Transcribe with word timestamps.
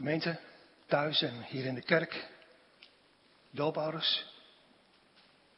Gemeente, 0.00 0.38
thuis 0.86 1.22
en 1.22 1.42
hier 1.42 1.64
in 1.64 1.74
de 1.74 1.82
kerk, 1.82 2.28
doopouders, 3.50 4.26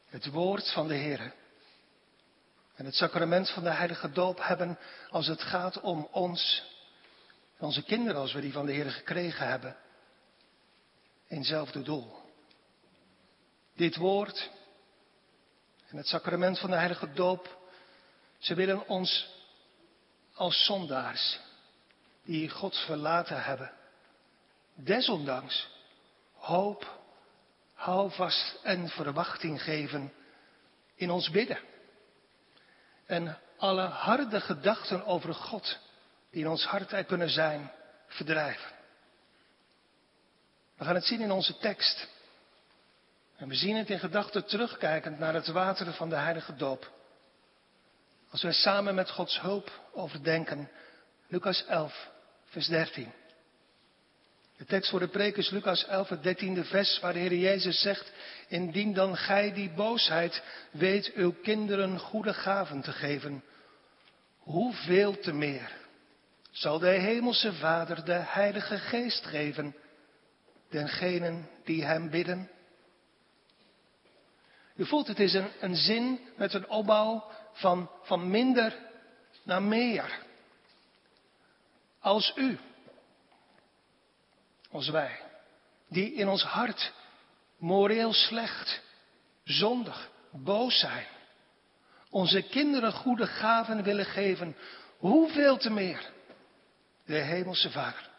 het 0.05 0.25
woord 0.25 0.71
van 0.71 0.87
de 0.87 0.93
Heer. 0.93 1.33
En 2.75 2.85
het 2.85 2.95
sacrament 2.95 3.49
van 3.49 3.63
de 3.63 3.69
heilige 3.69 4.11
doop 4.11 4.39
hebben 4.41 4.79
als 5.09 5.27
het 5.27 5.41
gaat 5.41 5.81
om 5.81 6.07
ons, 6.11 6.63
onze 7.57 7.83
kinderen 7.83 8.21
als 8.21 8.33
we 8.33 8.41
die 8.41 8.51
van 8.51 8.65
de 8.65 8.71
Heer 8.71 8.91
gekregen 8.91 9.47
hebben, 9.47 9.77
eenzelfde 11.27 11.81
doel. 11.81 12.21
Dit 13.75 13.95
woord 13.95 14.51
en 15.89 15.97
het 15.97 16.07
sacrament 16.07 16.59
van 16.59 16.69
de 16.69 16.77
heilige 16.77 17.13
doop, 17.13 17.71
ze 18.37 18.55
willen 18.55 18.87
ons 18.87 19.29
als 20.33 20.65
zondaars 20.65 21.39
die 22.23 22.49
God 22.49 22.77
verlaten 22.77 23.43
hebben, 23.43 23.81
desondanks 24.75 25.69
hoop, 26.33 26.99
houvast 27.73 28.59
en 28.63 28.89
verwachting 28.89 29.63
geven 29.63 30.13
in 30.95 31.09
ons 31.09 31.29
bidden. 31.29 31.59
En 33.05 33.37
alle 33.57 33.81
harde 33.81 34.41
gedachten 34.41 35.05
over 35.05 35.33
God 35.33 35.79
die 36.29 36.41
in 36.41 36.49
ons 36.49 36.65
hart 36.65 36.91
er 36.91 37.03
kunnen 37.03 37.29
zijn, 37.29 37.71
verdrijven. 38.07 38.71
We 40.75 40.85
gaan 40.85 40.95
het 40.95 41.05
zien 41.05 41.21
in 41.21 41.31
onze 41.31 41.57
tekst. 41.57 42.07
En 43.35 43.47
we 43.47 43.55
zien 43.55 43.75
het 43.75 43.89
in 43.89 43.99
gedachten 43.99 44.45
terugkijkend 44.45 45.19
naar 45.19 45.33
het 45.33 45.47
water 45.47 45.93
van 45.93 46.09
de 46.09 46.15
heilige 46.15 46.55
doop. 46.55 46.91
Als 48.29 48.41
wij 48.41 48.51
samen 48.51 48.95
met 48.95 49.09
Gods 49.09 49.41
hulp 49.41 49.71
overdenken, 49.91 50.69
Lucas 51.27 51.65
11, 51.65 52.09
vers 52.45 52.67
13. 52.67 53.13
De 54.57 54.65
tekst 54.65 54.89
voor 54.89 54.99
de 54.99 55.07
preek 55.07 55.37
is 55.37 55.49
Lucas 55.49 55.85
11, 55.85 56.09
het 56.09 56.23
dertiende 56.23 56.63
vers, 56.63 56.99
waar 56.99 57.13
de 57.13 57.19
Heer 57.19 57.35
Jezus 57.35 57.81
zegt, 57.81 58.11
indien 58.47 58.93
dan 58.93 59.17
gij 59.17 59.53
die 59.53 59.69
boosheid 59.69 60.43
weet 60.71 61.13
uw 61.13 61.33
kinderen 61.41 61.99
goede 61.99 62.33
gaven 62.33 62.81
te 62.81 62.91
geven, 62.91 63.43
hoeveel 64.37 65.19
te 65.19 65.33
meer 65.33 65.81
zal 66.53 66.79
de 66.79 66.87
Hemelse 66.87 67.53
Vader 67.53 68.05
de 68.05 68.13
Heilige 68.13 68.77
Geest 68.77 69.25
geven, 69.25 69.75
dengenen 70.69 71.49
die 71.63 71.83
Hem 71.83 72.09
bidden? 72.09 72.49
U 74.75 74.85
voelt, 74.85 75.07
het 75.07 75.19
is 75.19 75.33
een, 75.33 75.47
een 75.59 75.75
zin 75.75 76.19
met 76.37 76.53
een 76.53 76.69
opbouw 76.69 77.31
van, 77.53 77.89
van 78.01 78.29
minder 78.29 78.75
naar 79.43 79.63
meer. 79.63 80.19
Als 81.99 82.33
u, 82.35 82.59
als 84.73 84.89
wij, 84.89 85.19
die 85.89 86.13
in 86.13 86.27
ons 86.27 86.43
hart 86.43 86.93
moreel 87.57 88.13
slecht, 88.13 88.81
zondig, 89.43 90.09
boos 90.31 90.79
zijn, 90.79 91.07
onze 92.09 92.41
kinderen 92.41 92.91
goede 92.91 93.27
gaven 93.27 93.83
willen 93.83 94.05
geven, 94.05 94.55
hoeveel 94.97 95.57
te 95.57 95.69
meer 95.69 96.11
de 97.05 97.17
Hemelse 97.17 97.71
Vader. 97.71 98.09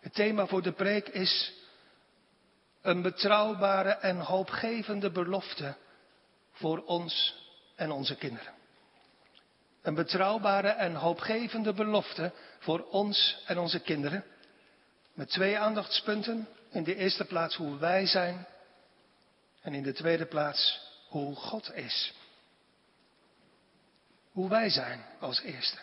Het 0.00 0.14
thema 0.14 0.46
voor 0.46 0.62
de 0.62 0.72
preek 0.72 1.08
is 1.08 1.52
een 2.82 3.02
betrouwbare 3.02 3.90
en 3.90 4.18
hoopgevende 4.18 5.10
belofte 5.10 5.76
voor 6.52 6.84
ons 6.84 7.34
en 7.76 7.90
onze 7.90 8.16
kinderen. 8.16 8.59
Een 9.82 9.94
betrouwbare 9.94 10.68
en 10.68 10.94
hoopgevende 10.94 11.72
belofte 11.72 12.32
voor 12.58 12.84
ons 12.84 13.42
en 13.46 13.58
onze 13.58 13.80
kinderen. 13.80 14.24
Met 15.14 15.30
twee 15.30 15.58
aandachtspunten. 15.58 16.48
In 16.70 16.84
de 16.84 16.96
eerste 16.96 17.24
plaats 17.24 17.56
hoe 17.56 17.78
wij 17.78 18.06
zijn. 18.06 18.46
En 19.62 19.74
in 19.74 19.82
de 19.82 19.92
tweede 19.92 20.26
plaats 20.26 20.80
hoe 21.08 21.34
God 21.34 21.74
is. 21.74 22.14
Hoe 24.32 24.48
wij 24.48 24.70
zijn 24.70 25.04
als 25.20 25.40
eerste. 25.40 25.78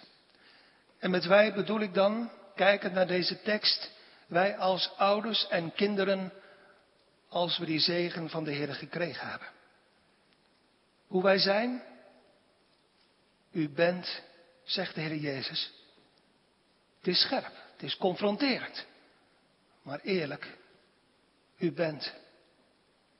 En 0.99 1.11
met 1.11 1.25
wij 1.25 1.53
bedoel 1.53 1.79
ik 1.79 1.93
dan, 1.93 2.31
kijkend 2.55 2.93
naar 2.93 3.07
deze 3.07 3.41
tekst, 3.41 3.91
wij 4.27 4.57
als 4.57 4.91
ouders 4.97 5.47
en 5.47 5.73
kinderen, 5.73 6.33
als 7.29 7.57
we 7.57 7.65
die 7.65 7.79
zegen 7.79 8.29
van 8.29 8.43
de 8.43 8.51
Heer 8.51 8.73
gekregen 8.73 9.27
hebben. 9.27 9.47
Hoe 11.07 11.23
wij 11.23 11.37
zijn? 11.37 11.81
U 13.57 13.69
bent, 13.69 14.21
zegt 14.63 14.95
de 14.95 15.01
Heer 15.01 15.15
Jezus. 15.15 15.71
Het 16.97 17.07
is 17.07 17.21
scherp, 17.21 17.53
het 17.73 17.83
is 17.83 17.97
confronterend. 17.97 18.85
Maar 19.81 19.99
eerlijk, 19.99 20.57
u 21.57 21.71
bent 21.71 22.13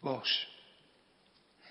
boos. 0.02 0.56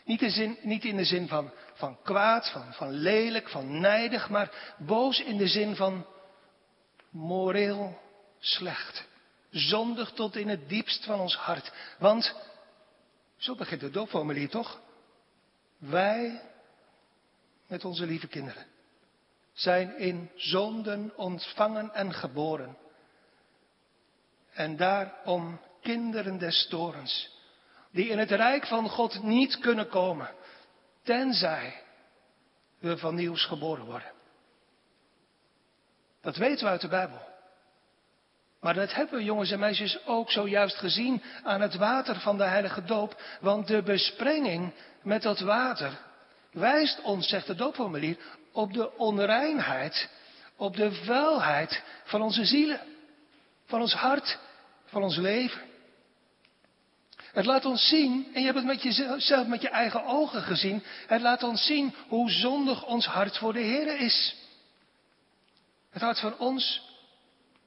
Niet 0.04 0.22
in, 0.22 0.30
zin, 0.30 0.58
niet 0.62 0.84
in 0.84 0.96
de 0.96 1.04
zin 1.04 1.28
van, 1.28 1.52
van 1.74 2.02
kwaad, 2.02 2.50
van, 2.50 2.72
van 2.72 2.90
lelijk, 2.90 3.48
van 3.48 3.80
nijdig, 3.80 4.28
maar 4.28 4.74
boos 4.78 5.20
in 5.20 5.36
de 5.36 5.48
zin 5.48 5.76
van 5.76 6.06
moreel 7.10 8.00
slecht. 8.38 9.04
Zondig 9.50 10.10
tot 10.10 10.36
in 10.36 10.48
het 10.48 10.68
diepst 10.68 11.04
van 11.04 11.20
ons 11.20 11.36
hart. 11.36 11.72
Want, 11.98 12.34
zo 13.36 13.54
begint 13.54 13.80
het 13.80 13.92
doopformulier 13.92 14.48
toch? 14.48 14.80
Wij, 15.78 16.40
met 17.66 17.84
onze 17.84 18.06
lieve 18.06 18.26
kinderen, 18.26 18.66
zijn 19.52 19.98
in 19.98 20.30
zonden 20.34 21.12
ontvangen 21.16 21.94
en 21.94 22.12
geboren. 22.12 22.76
En 24.52 24.76
daarom 24.76 25.60
kinderen 25.82 26.38
des 26.38 26.66
torens, 26.68 27.38
die 27.90 28.08
in 28.08 28.18
het 28.18 28.30
rijk 28.30 28.66
van 28.66 28.88
God 28.88 29.22
niet 29.22 29.58
kunnen 29.58 29.88
komen, 29.88 30.30
tenzij 31.02 31.82
we 32.78 32.98
van 32.98 33.14
nieuws 33.14 33.44
geboren 33.44 33.84
worden. 33.84 34.12
Dat 36.20 36.36
weten 36.36 36.64
we 36.64 36.70
uit 36.70 36.80
de 36.80 36.88
Bijbel. 36.88 37.20
Maar 38.60 38.74
dat 38.74 38.94
hebben 38.94 39.18
we, 39.18 39.24
jongens 39.24 39.50
en 39.50 39.58
meisjes, 39.58 40.06
ook 40.06 40.30
zojuist 40.30 40.76
gezien 40.76 41.22
aan 41.42 41.60
het 41.60 41.74
water 41.74 42.20
van 42.20 42.36
de 42.36 42.44
heilige 42.44 42.84
doop. 42.84 43.22
Want 43.40 43.66
de 43.66 43.82
besprenging 43.82 44.74
met 45.02 45.22
dat 45.22 45.40
water 45.40 45.98
wijst 46.56 47.00
ons, 47.02 47.28
zegt 47.28 47.46
de 47.46 47.54
doopformulier, 47.54 48.16
op 48.52 48.72
de 48.72 48.96
onreinheid, 48.96 50.08
op 50.56 50.76
de 50.76 50.92
vuilheid 50.92 51.82
van 52.04 52.22
onze 52.22 52.44
zielen, 52.44 52.80
van 53.66 53.80
ons 53.80 53.94
hart, 53.94 54.38
van 54.84 55.02
ons 55.02 55.16
leven. 55.16 55.62
Het 57.16 57.44
laat 57.44 57.64
ons 57.64 57.88
zien, 57.88 58.30
en 58.34 58.40
je 58.40 58.46
hebt 58.46 58.58
het 58.58 58.66
met 58.66 58.82
jezelf 58.82 59.46
met 59.46 59.62
je 59.62 59.68
eigen 59.68 60.04
ogen 60.04 60.42
gezien, 60.42 60.82
het 61.06 61.20
laat 61.20 61.42
ons 61.42 61.66
zien 61.66 61.94
hoe 62.08 62.30
zondig 62.30 62.84
ons 62.86 63.06
hart 63.06 63.38
voor 63.38 63.52
de 63.52 63.60
Heer 63.60 64.00
is. 64.00 64.36
Het 65.90 66.02
hart 66.02 66.20
van 66.20 66.38
ons, 66.38 66.82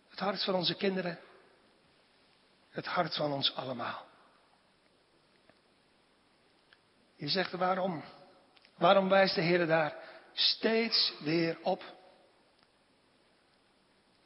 het 0.10 0.20
hart 0.20 0.44
van 0.44 0.56
onze 0.56 0.76
kinderen, 0.76 1.20
het 2.70 2.86
hart 2.86 3.16
van 3.16 3.32
ons 3.32 3.56
allemaal. 3.56 4.08
Je 7.16 7.28
zegt 7.28 7.52
waarom? 7.52 8.04
Waarom 8.80 9.10
wijst 9.10 9.36
de 9.36 9.42
Heer 9.42 9.68
daar 9.68 9.96
steeds 10.34 11.14
weer 11.20 11.58
op? 11.62 11.84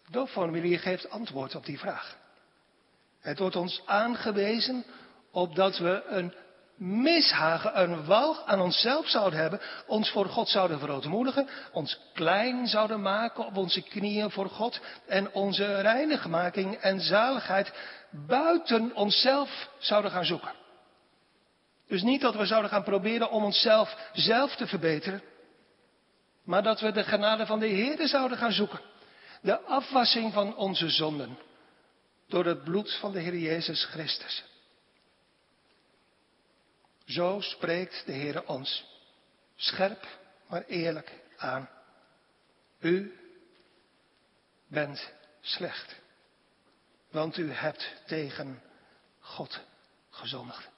De 0.05 0.11
doopformulier 0.11 0.79
geeft 0.79 1.09
antwoord 1.09 1.55
op 1.55 1.65
die 1.65 1.79
vraag. 1.79 2.17
Het 3.19 3.39
wordt 3.39 3.55
ons 3.55 3.81
aangewezen 3.85 4.85
opdat 5.31 5.77
we 5.77 6.03
een 6.07 6.33
mishagen, 6.77 7.81
een 7.81 8.05
walg 8.05 8.45
aan 8.45 8.61
onszelf 8.61 9.07
zouden 9.07 9.39
hebben, 9.39 9.61
ons 9.87 10.09
voor 10.09 10.25
God 10.25 10.49
zouden 10.49 10.79
verootmoedigen, 10.79 11.47
ons 11.71 11.99
klein 12.13 12.67
zouden 12.67 13.01
maken 13.01 13.45
op 13.45 13.57
onze 13.57 13.81
knieën 13.81 14.31
voor 14.31 14.49
God 14.49 14.81
en 15.07 15.33
onze 15.33 15.81
reinigmaking 15.81 16.75
en 16.75 17.01
zaligheid 17.01 17.73
buiten 18.11 18.95
onszelf 18.95 19.69
zouden 19.77 20.11
gaan 20.11 20.25
zoeken. 20.25 20.62
Dus 21.93 22.01
niet 22.01 22.21
dat 22.21 22.35
we 22.35 22.45
zouden 22.45 22.71
gaan 22.71 22.83
proberen 22.83 23.29
om 23.29 23.43
onszelf 23.43 23.95
zelf 24.13 24.55
te 24.55 24.67
verbeteren, 24.67 25.23
maar 26.43 26.63
dat 26.63 26.79
we 26.79 26.91
de 26.91 27.03
genade 27.03 27.45
van 27.45 27.59
de 27.59 27.67
Heer 27.67 28.07
zouden 28.07 28.37
gaan 28.37 28.51
zoeken. 28.51 28.79
De 29.41 29.59
afwassing 29.59 30.33
van 30.33 30.55
onze 30.55 30.89
zonden 30.89 31.37
door 32.27 32.45
het 32.45 32.63
bloed 32.63 32.93
van 32.99 33.11
de 33.11 33.19
Heer 33.19 33.37
Jezus 33.37 33.85
Christus. 33.85 34.43
Zo 37.05 37.39
spreekt 37.41 38.03
de 38.05 38.11
Heer 38.11 38.47
ons 38.47 38.85
scherp, 39.55 40.07
maar 40.47 40.63
eerlijk 40.63 41.11
aan. 41.37 41.69
U 42.79 43.19
bent 44.67 45.13
slecht, 45.41 45.95
want 47.11 47.37
u 47.37 47.51
hebt 47.51 47.93
tegen 48.05 48.61
God 49.19 49.59
gezondigd. 50.09 50.72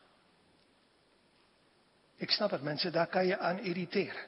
Ik 2.18 2.32
snap 2.32 2.52
het 2.52 2.62
mensen, 2.62 2.92
daar 2.92 3.08
kan 3.08 3.28
je 3.28 3.38
aan 3.38 3.60
irriteren. 3.60 4.28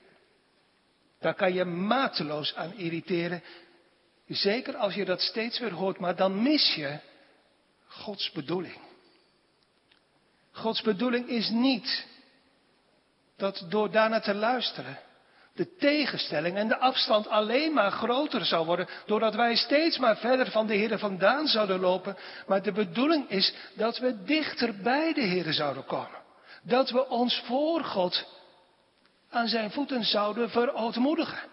Daar 1.20 1.34
kan 1.34 1.54
je 1.54 1.66
mateloos 1.66 2.56
aan 2.56 2.74
irriteren. 2.74 3.44
Zeker 4.28 4.76
als 4.76 4.94
je 4.94 5.06
dat 5.06 5.22
steeds 5.22 5.60
weer 5.60 5.74
hoort, 5.74 6.00
maar 6.00 6.16
dan 6.16 6.42
mis 6.42 6.76
je 6.76 7.00
Gods 7.88 8.32
bedoeling. 8.32 8.78
Gods 10.52 10.82
bedoeling 10.82 11.28
is 11.28 11.50
niet 11.50 12.06
dat 13.36 13.66
door 13.70 13.92
daarna 13.92 14.20
te 14.20 14.34
luisteren 14.34 15.00
de 15.58 15.76
tegenstelling 15.76 16.58
en 16.58 16.68
de 16.68 16.78
afstand 16.78 17.28
alleen 17.28 17.74
maar 17.74 17.92
groter 17.92 18.46
zou 18.46 18.66
worden, 18.66 18.88
doordat 19.06 19.36
wij 19.36 19.56
steeds 19.56 19.98
maar 19.98 20.18
verder 20.18 20.52
van 20.52 20.68
de 20.68 20.74
Heer 20.74 21.00
vandaan 21.00 21.48
zouden 21.48 21.80
lopen. 21.80 22.18
Maar 22.48 22.62
de 22.62 22.72
bedoeling 22.72 23.30
is 23.30 23.54
dat 23.74 23.98
we 23.98 24.24
dichter 24.24 24.76
bij 24.82 25.14
de 25.14 25.22
Heer 25.22 25.54
zouden 25.54 25.86
komen. 25.86 26.26
Dat 26.68 26.90
we 26.90 27.08
ons 27.08 27.42
voor 27.46 27.84
God 27.84 28.26
aan 29.30 29.48
zijn 29.48 29.72
voeten 29.72 30.04
zouden 30.04 30.50
verootmoedigen. 30.50 31.50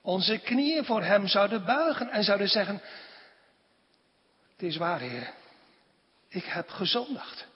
Onze 0.00 0.38
knieën 0.38 0.84
voor 0.84 1.02
Hem 1.02 1.26
zouden 1.26 1.64
buigen 1.64 2.10
en 2.10 2.24
zouden 2.24 2.48
zeggen, 2.48 2.82
het 4.52 4.62
is 4.62 4.76
waar 4.76 5.00
Heer, 5.00 5.32
ik 6.28 6.44
heb 6.44 6.68
gezondigd. 6.68 7.46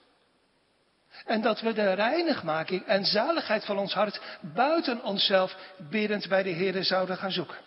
En 1.24 1.40
dat 1.40 1.60
we 1.60 1.72
de 1.72 1.92
reinigmaking 1.92 2.84
en 2.84 3.04
zaligheid 3.04 3.64
van 3.64 3.78
ons 3.78 3.92
hart 3.92 4.20
buiten 4.40 5.02
onszelf 5.02 5.56
biddend 5.90 6.28
bij 6.28 6.42
de 6.42 6.50
Heer 6.50 6.84
zouden 6.84 7.16
gaan 7.16 7.32
zoeken. 7.32 7.58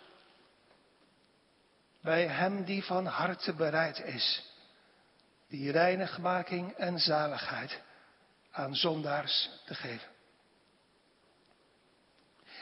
Bij 2.01 2.27
Hem 2.27 2.63
die 2.63 2.83
van 2.83 3.05
harte 3.05 3.53
bereid 3.53 3.99
is. 3.99 4.43
Die 5.49 5.71
reinigmaking 5.71 6.73
en 6.73 6.99
zaligheid 6.99 7.81
aan 8.51 8.75
zondaars 8.75 9.49
te 9.65 9.75
geven. 9.75 10.09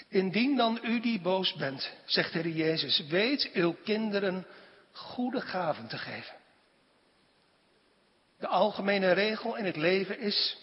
Indien 0.07 0.55
dan 0.55 0.79
u 0.83 0.99
die 0.99 1.21
boos 1.21 1.53
bent, 1.53 1.91
zegt 2.05 2.33
de 2.33 2.53
Jezus, 2.53 2.99
weet 2.99 3.49
uw 3.53 3.75
kinderen 3.83 4.47
goede 4.91 5.41
gaven 5.41 5.87
te 5.87 5.97
geven. 5.97 6.35
De 8.37 8.47
algemene 8.47 9.11
regel 9.11 9.55
in 9.55 9.65
het 9.65 9.75
leven 9.75 10.19
is 10.19 10.57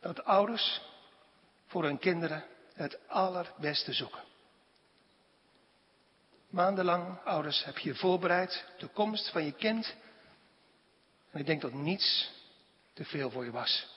dat 0.00 0.24
ouders 0.24 0.80
voor 1.66 1.84
hun 1.84 1.98
kinderen 1.98 2.44
het 2.74 3.08
allerbeste 3.08 3.92
zoeken. 3.92 4.22
Maandenlang, 6.50 7.18
ouders, 7.24 7.64
heb 7.64 7.78
je 7.78 7.88
je 7.88 7.94
voorbereid 7.94 8.64
de 8.78 8.86
komst 8.86 9.30
van 9.30 9.44
je 9.44 9.52
kind. 9.52 9.94
En 11.30 11.40
ik 11.40 11.46
denk 11.46 11.60
dat 11.60 11.72
niets 11.72 12.30
te 12.92 13.04
veel 13.04 13.30
voor 13.30 13.44
je 13.44 13.50
was. 13.50 13.93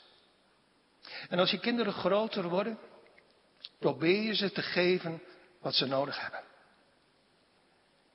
En 1.30 1.40
als 1.40 1.52
je 1.52 1.60
kinderen 1.60 1.94
groter 1.94 2.50
worden, 2.50 2.80
probeer 3.80 4.22
je 4.22 4.36
ze 4.36 4.52
te 4.52 4.62
geven 4.62 5.22
wat 5.62 5.76
ze 5.76 5.86
nodig 5.86 6.22
hebben. 6.22 6.42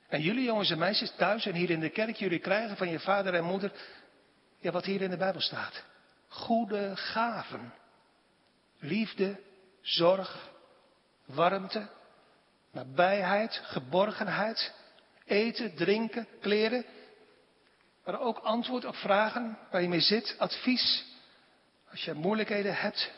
En 0.07 0.21
jullie 0.21 0.43
jongens 0.43 0.71
en 0.71 0.77
meisjes 0.77 1.13
thuis 1.17 1.45
en 1.45 1.53
hier 1.53 1.69
in 1.69 1.79
de 1.79 1.89
kerk, 1.89 2.15
jullie 2.15 2.39
krijgen 2.39 2.77
van 2.77 2.89
je 2.89 2.99
vader 2.99 3.33
en 3.33 3.43
moeder, 3.43 3.71
ja 4.59 4.71
wat 4.71 4.85
hier 4.85 5.01
in 5.01 5.09
de 5.09 5.17
Bijbel 5.17 5.41
staat. 5.41 5.83
Goede 6.27 6.95
gaven 6.95 7.73
liefde, 8.79 9.39
zorg, 9.81 10.49
warmte, 11.25 11.89
nabijheid, 12.71 13.61
geborgenheid, 13.63 14.73
eten, 15.25 15.75
drinken, 15.75 16.27
kleren, 16.41 16.85
maar 18.05 18.19
ook 18.19 18.37
antwoord 18.37 18.85
op 18.85 18.95
vragen 18.95 19.57
waar 19.71 19.81
je 19.81 19.87
mee 19.87 19.99
zit, 19.99 20.35
advies, 20.37 21.05
als 21.93 22.03
je 22.03 22.13
moeilijkheden 22.13 22.75
hebt. 22.75 23.11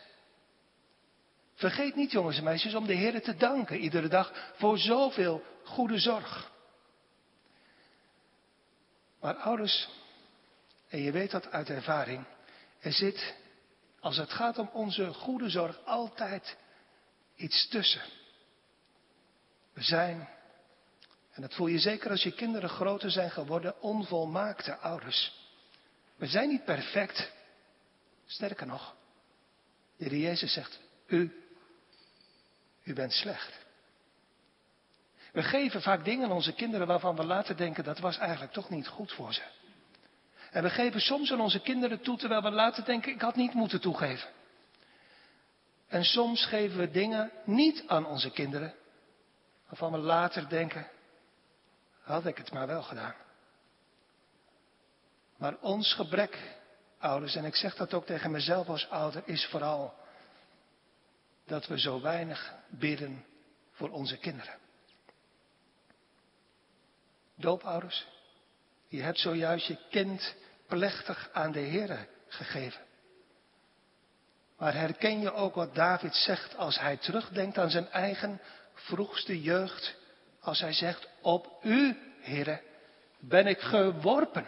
Vergeet 1.54 1.96
niet, 1.96 2.12
jongens 2.12 2.38
en 2.38 2.44
meisjes, 2.44 2.74
om 2.74 2.86
de 2.86 2.94
Heer 2.94 3.22
te 3.22 3.36
danken 3.36 3.80
iedere 3.80 4.08
dag 4.08 4.54
voor 4.56 4.78
zoveel 4.78 5.44
goede 5.64 6.00
zorg. 6.00 6.52
Maar 9.20 9.36
ouders, 9.36 9.90
en 10.88 11.02
je 11.02 11.12
weet 11.12 11.32
dat 11.32 11.52
uit 11.52 11.70
ervaring, 11.70 12.26
er 12.80 12.94
zit 12.94 13.36
als 14.00 14.18
het 14.18 14.32
gaat 14.32 14.58
om 14.58 14.70
onze 14.74 15.14
goede 15.14 15.50
zorg, 15.50 15.86
altijd 15.86 16.58
iets 17.36 17.68
tussen. 17.68 18.02
We 19.74 19.84
zijn, 19.84 20.30
en 21.32 21.42
dat 21.42 21.54
voel 21.54 21.68
je 21.68 21.80
zeker 21.80 22.10
als 22.10 22.24
je 22.24 22.32
kinderen 22.32 22.70
groter 22.70 23.12
zijn 23.12 23.32
geworden, 23.32 23.82
onvolmaakte 23.82 24.78
ouders. 24.78 25.34
We 26.16 26.26
zijn 26.26 26.50
niet 26.50 26.66
perfect. 26.66 27.34
Sterker 28.26 28.68
nog, 28.68 28.96
de 29.98 30.04
Heer 30.04 30.18
Jezus 30.18 30.54
zegt, 30.54 30.80
u, 31.08 31.44
u 32.84 32.94
bent 32.94 33.12
slecht. 33.12 33.66
We 35.32 35.44
geven 35.44 35.82
vaak 35.82 36.06
dingen 36.06 36.26
aan 36.26 36.36
onze 36.36 36.54
kinderen 36.54 36.88
waarvan 36.88 37.16
we 37.16 37.26
later 37.26 37.58
denken 37.58 37.84
dat 37.84 38.00
was 38.00 38.18
eigenlijk 38.18 38.52
toch 38.52 38.70
niet 38.70 38.88
goed 38.88 39.12
voor 39.12 39.34
ze. 39.34 39.44
En 40.52 40.64
we 40.64 40.70
geven 40.70 41.02
soms 41.02 41.32
aan 41.32 41.42
onze 41.42 41.62
kinderen 41.62 42.02
toe 42.02 42.18
terwijl 42.18 42.42
we 42.42 42.52
later 42.52 42.86
denken, 42.86 43.14
ik 43.14 43.22
had 43.22 43.36
niet 43.36 43.54
moeten 43.54 43.82
toegeven. 43.82 44.30
En 45.88 46.04
soms 46.04 46.46
geven 46.46 46.78
we 46.78 46.92
dingen 46.92 47.32
niet 47.46 47.84
aan 47.88 48.06
onze 48.06 48.32
kinderen, 48.32 48.74
waarvan 49.68 49.92
we 49.92 49.98
later 49.98 50.50
denken, 50.50 50.88
had 52.02 52.26
ik 52.26 52.38
het 52.38 52.52
maar 52.52 52.68
wel 52.68 52.84
gedaan. 52.84 53.16
Maar 55.38 55.58
ons 55.60 55.94
gebrek, 55.94 56.58
ouders, 56.98 57.36
en 57.36 57.46
ik 57.46 57.56
zeg 57.56 57.76
dat 57.76 57.94
ook 57.94 58.06
tegen 58.06 58.32
mezelf 58.32 58.68
als 58.68 58.90
ouder, 58.90 59.22
is 59.26 59.46
vooral 59.46 59.94
dat 61.46 61.68
we 61.68 61.80
zo 61.80 62.02
weinig 62.02 62.54
bidden 62.70 63.26
voor 63.72 63.90
onze 63.90 64.18
kinderen. 64.18 64.58
Doopouders, 67.36 68.08
je 68.88 69.02
hebt 69.02 69.20
zojuist 69.20 69.68
je 69.68 69.78
kind 69.90 70.36
plechtig 70.68 71.30
aan 71.34 71.52
de 71.52 71.60
Heer 71.60 72.08
gegeven. 72.28 72.82
Maar 74.58 74.74
herken 74.74 75.20
je 75.20 75.34
ook 75.34 75.56
wat 75.56 75.76
David 75.76 76.16
zegt 76.16 76.58
als 76.58 76.80
hij 76.80 76.98
terugdenkt 76.98 77.58
aan 77.58 77.70
zijn 77.70 77.90
eigen 77.90 78.42
vroegste 78.74 79.42
jeugd? 79.42 79.96
Als 80.40 80.60
hij 80.60 80.74
zegt, 80.74 81.08
op 81.22 81.60
u, 81.64 81.98
Heere, 82.22 82.62
ben 83.20 83.48
ik 83.48 83.60
geworpen. 83.60 84.48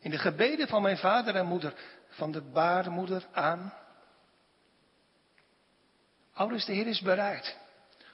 In 0.00 0.10
de 0.10 0.18
gebeden 0.18 0.68
van 0.68 0.82
mijn 0.82 0.98
vader 0.98 1.34
en 1.34 1.46
moeder, 1.46 1.74
van 2.08 2.32
de 2.32 2.40
baarmoeder 2.40 3.26
aan. 3.32 3.74
Ouders, 6.32 6.64
de 6.64 6.72
Heer 6.72 6.86
is 6.86 7.00
bereid 7.00 7.58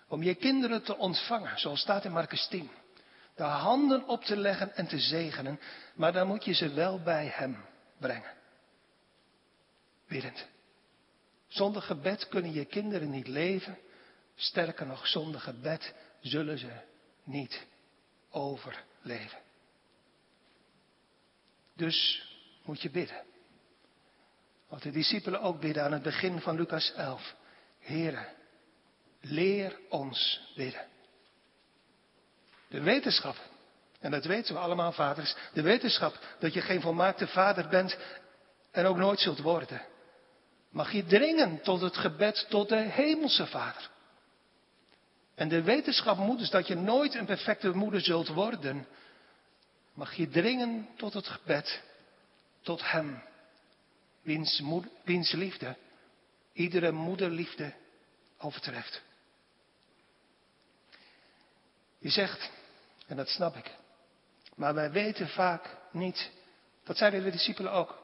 om 0.09 0.23
je 0.23 0.35
kinderen 0.35 0.83
te 0.83 0.97
ontvangen, 0.97 1.59
zoals 1.59 1.81
staat 1.81 2.05
in 2.05 2.13
Marcus 2.13 2.47
10 2.47 2.71
de 3.37 3.43
handen 3.43 4.09
op 4.09 4.25
te 4.25 4.37
leggen 4.37 4.77
en 4.77 4.87
te 4.87 4.99
zegenen, 4.99 5.61
maar 5.95 6.13
dan 6.13 6.27
moet 6.27 6.45
je 6.45 6.55
ze 6.55 6.73
wel 6.73 7.03
bij 7.03 7.27
Hem 7.27 7.65
brengen. 7.99 8.35
Biddend. 10.09 10.47
Zonder 11.49 11.83
gebed 11.83 12.29
kunnen 12.29 12.53
je 12.53 12.65
kinderen 12.65 13.11
niet 13.11 13.29
leven. 13.29 13.79
Sterker 14.35 14.87
nog, 14.87 15.07
zonder 15.07 15.41
gebed 15.41 15.95
zullen 16.21 16.59
ze 16.59 16.71
niet 17.25 17.67
overleven. 18.31 19.39
Dus 21.77 22.29
moet 22.65 22.83
je 22.83 22.91
bidden. 22.91 23.23
Wat 24.69 24.83
de 24.83 24.91
discipelen 24.91 25.41
ook 25.41 25.61
bidden 25.61 25.85
aan 25.85 25.93
het 25.93 26.03
begin 26.03 26.41
van 26.41 26.57
Lucas 26.57 26.93
11. 26.93 27.35
Heren, 27.79 28.27
leer 29.21 29.79
ons 29.89 30.41
bidden. 30.55 30.87
De 32.69 32.81
wetenschap, 32.81 33.37
en 34.01 34.11
dat 34.11 34.25
weten 34.25 34.55
we 34.55 34.61
allemaal 34.61 34.93
vaders, 34.93 35.35
de 35.53 35.63
wetenschap 35.63 36.19
dat 36.39 36.55
je 36.55 36.61
geen 36.61 36.81
volmaakte 36.81 37.27
vader 37.27 37.69
bent 37.69 37.97
en 38.71 38.87
ook 38.87 38.97
nooit 38.97 39.21
zult 39.21 39.41
worden, 39.41 39.83
mag 40.71 40.93
je 40.93 41.05
dringen 41.05 41.63
tot 41.63 41.81
het 41.81 41.97
gebed 41.97 42.47
tot 42.49 42.69
de 42.69 42.77
hemelse 42.77 43.47
vader. 43.47 43.91
En 45.35 45.49
de 45.49 45.63
wetenschap 45.63 46.17
moet 46.17 46.39
dus 46.39 46.51
dat 46.51 46.67
je 46.67 46.75
nooit 46.75 47.15
een 47.15 47.27
perfecte 47.27 47.75
moeder 47.75 48.01
zult 48.01 48.29
worden, 48.29 48.87
mag 49.97 50.15
je 50.15 50.29
dringen 50.29 50.89
tot 50.97 51.13
het 51.13 51.27
gebed 51.27 51.83
tot 52.61 52.91
hem, 52.91 53.23
wiens, 54.23 54.63
wiens 55.05 55.33
liefde 55.33 55.77
iedere 56.53 56.93
moederliefde 56.93 57.73
overtreft. 58.39 59.03
Je 61.99 62.11
zegt, 62.11 62.51
en 63.07 63.17
dat 63.17 63.29
snap 63.29 63.57
ik, 63.57 63.71
maar 64.55 64.75
wij 64.75 64.91
weten 64.91 65.29
vaak 65.29 65.77
niet, 65.91 66.31
dat 66.85 66.97
zeiden 66.97 67.25
de 67.25 67.31
discipelen 67.31 67.73
ook, 67.73 67.99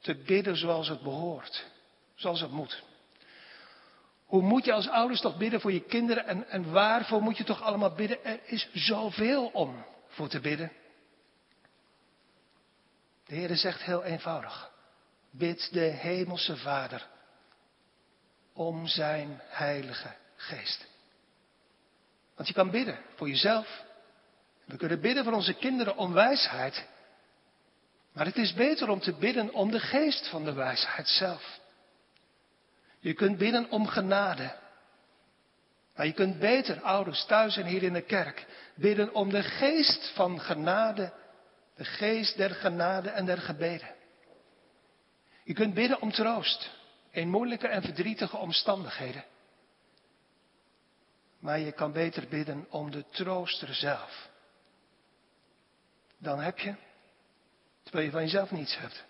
te 0.00 0.14
bidden 0.14 0.56
zoals 0.56 0.88
het 0.88 1.02
behoort, 1.02 1.66
zoals 2.14 2.40
het 2.40 2.50
moet. 2.50 2.82
Hoe 4.24 4.42
moet 4.42 4.64
je 4.64 4.72
als 4.72 4.88
ouders 4.88 5.20
toch 5.20 5.36
bidden 5.36 5.60
voor 5.60 5.72
je 5.72 5.84
kinderen 5.84 6.26
en, 6.26 6.48
en 6.48 6.72
waarvoor 6.72 7.22
moet 7.22 7.36
je 7.36 7.44
toch 7.44 7.62
allemaal 7.62 7.94
bidden? 7.94 8.24
Er 8.24 8.40
is 8.44 8.68
zoveel 8.72 9.46
om 9.46 9.84
voor 10.08 10.28
te 10.28 10.40
bidden. 10.40 10.72
De 13.30 13.36
Heer 13.36 13.56
zegt 13.56 13.82
heel 13.82 14.04
eenvoudig, 14.04 14.70
bid 15.30 15.72
de 15.72 15.80
Hemelse 15.80 16.56
Vader 16.56 17.06
om 18.52 18.86
zijn 18.86 19.40
Heilige 19.48 20.14
Geest. 20.36 20.86
Want 22.34 22.48
je 22.48 22.54
kan 22.54 22.70
bidden 22.70 22.98
voor 23.14 23.28
jezelf, 23.28 23.82
We 24.64 24.76
kunnen 24.76 25.00
bidden 25.00 25.24
voor 25.24 25.32
onze 25.32 25.54
kinderen 25.54 25.96
om 25.96 26.12
wijsheid. 26.12 26.86
Maar 28.12 28.26
het 28.26 28.36
is 28.36 28.54
beter 28.54 28.88
om 28.88 29.00
te 29.00 29.12
bidden 29.12 29.54
om 29.54 29.70
de 29.70 29.80
geest 29.80 30.28
van 30.28 30.44
de 30.44 30.52
wijsheid 30.52 31.08
zelf. 31.08 31.60
Je 33.00 33.14
kunt 33.14 33.38
bidden 33.38 33.70
om 33.70 33.86
genade. 33.86 34.56
Maar 35.94 36.06
je 36.06 36.12
kunt 36.12 36.38
beter, 36.38 36.82
ouders, 36.82 37.24
thuis 37.24 37.56
en 37.56 37.66
hier 37.66 37.82
in 37.82 37.92
de 37.92 38.02
kerk, 38.02 38.46
bidden 38.74 39.14
om 39.14 39.30
de 39.30 39.42
geest 39.42 40.10
van 40.14 40.40
genade, 40.40 41.12
de 41.80 41.86
geest 41.86 42.36
der 42.36 42.50
genade 42.50 43.10
en 43.10 43.26
der 43.26 43.38
gebeden. 43.38 43.94
Je 45.44 45.54
kunt 45.54 45.74
bidden 45.74 46.00
om 46.00 46.12
troost 46.12 46.70
in 47.10 47.28
moeilijke 47.28 47.68
en 47.68 47.82
verdrietige 47.82 48.36
omstandigheden. 48.36 49.24
Maar 51.38 51.58
je 51.58 51.72
kan 51.72 51.92
beter 51.92 52.28
bidden 52.28 52.66
om 52.70 52.90
de 52.90 53.04
trooster 53.10 53.74
zelf. 53.74 54.28
Dan 56.18 56.40
heb 56.40 56.58
je, 56.58 56.74
terwijl 57.82 58.04
je 58.04 58.10
van 58.10 58.22
jezelf 58.22 58.50
niets 58.50 58.76
hebt, 58.76 59.04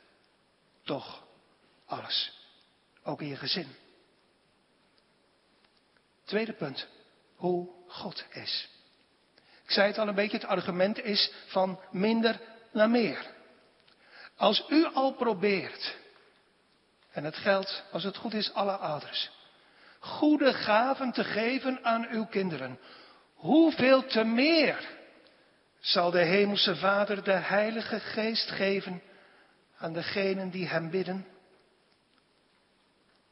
toch 0.85 1.25
alles. 1.87 2.47
Ook 3.03 3.21
in 3.21 3.29
je 3.29 3.37
gezin. 3.37 3.69
Tweede 6.25 6.53
punt. 6.53 6.89
Hoe 7.37 7.71
God 7.87 8.25
is. 8.31 8.69
Ik 9.65 9.71
zei 9.71 9.87
het 9.87 9.99
al 9.99 10.09
een 10.09 10.15
beetje, 10.15 10.37
het 10.37 10.47
argument 10.47 10.99
is 10.99 11.33
van 11.47 11.81
minder 11.91 12.59
naar 12.73 12.91
meer. 12.91 13.27
Als 14.37 14.65
u 14.69 14.85
al 14.85 15.13
probeert, 15.13 15.97
en 17.13 17.25
het 17.25 17.37
geldt 17.37 17.85
als 17.93 18.05
het 18.05 18.17
goed 18.17 18.35
is 18.35 18.53
alle 18.53 18.77
ouders, 18.77 19.31
goede 19.99 20.53
gaven 20.53 21.13
te 21.13 21.25
geven 21.25 21.85
aan 21.85 22.07
uw 22.11 22.25
kinderen, 22.25 22.79
hoeveel 23.35 24.07
te 24.07 24.25
meer 24.25 24.89
zal 25.81 26.11
de 26.11 26.25
Hemelse 26.25 26.77
Vader 26.77 27.25
de 27.25 27.33
Heilige 27.33 28.01
Geest 28.01 28.51
geven 28.51 29.03
aan 29.79 29.93
degenen 29.93 30.51
die 30.51 30.69
Hem 30.69 30.91
bidden? 30.91 31.27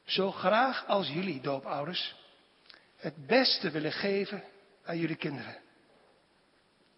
Zo 0.05 0.31
graag 0.31 0.87
als 0.87 1.07
jullie, 1.07 1.41
doopouders, 1.41 2.15
het 2.97 3.27
beste 3.27 3.71
willen 3.71 3.91
geven 3.91 4.43
aan 4.85 4.97
jullie 4.97 5.15
kinderen. 5.15 5.57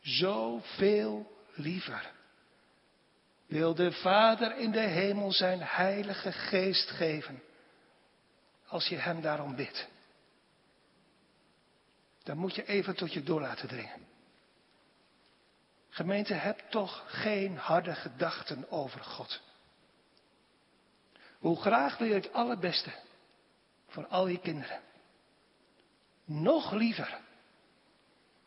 Zoveel 0.01 1.38
liever 1.53 2.12
wil 3.51 3.75
de 3.75 3.91
Vader 3.91 4.58
in 4.58 4.72
de 4.72 4.79
hemel 4.79 5.31
zijn 5.31 5.62
heilige 5.62 6.31
geest 6.31 6.89
geven 6.89 7.43
als 8.67 8.88
je 8.88 8.96
hem 8.96 9.22
daarom 9.22 9.55
bidt. 9.55 9.88
Dan 12.24 12.38
moet 12.38 12.55
je 12.55 12.65
even 12.65 12.96
tot 12.96 13.13
je 13.13 13.24
door 13.24 13.41
laten 13.41 13.67
dringen. 13.67 14.08
Gemeente, 15.89 16.34
heb 16.34 16.60
toch 16.70 17.03
geen 17.08 17.58
harde 17.58 17.96
gedachten 17.96 18.72
over 18.72 19.03
God. 19.03 19.41
Hoe 21.39 21.62
graag 21.62 21.98
wil 21.98 22.08
je 22.08 22.13
het 22.13 22.34
allerbeste 22.34 22.91
voor 23.88 24.08
al 24.08 24.27
je 24.27 24.39
kinderen. 24.39 24.81
Nog 26.25 26.72
liever 26.72 27.20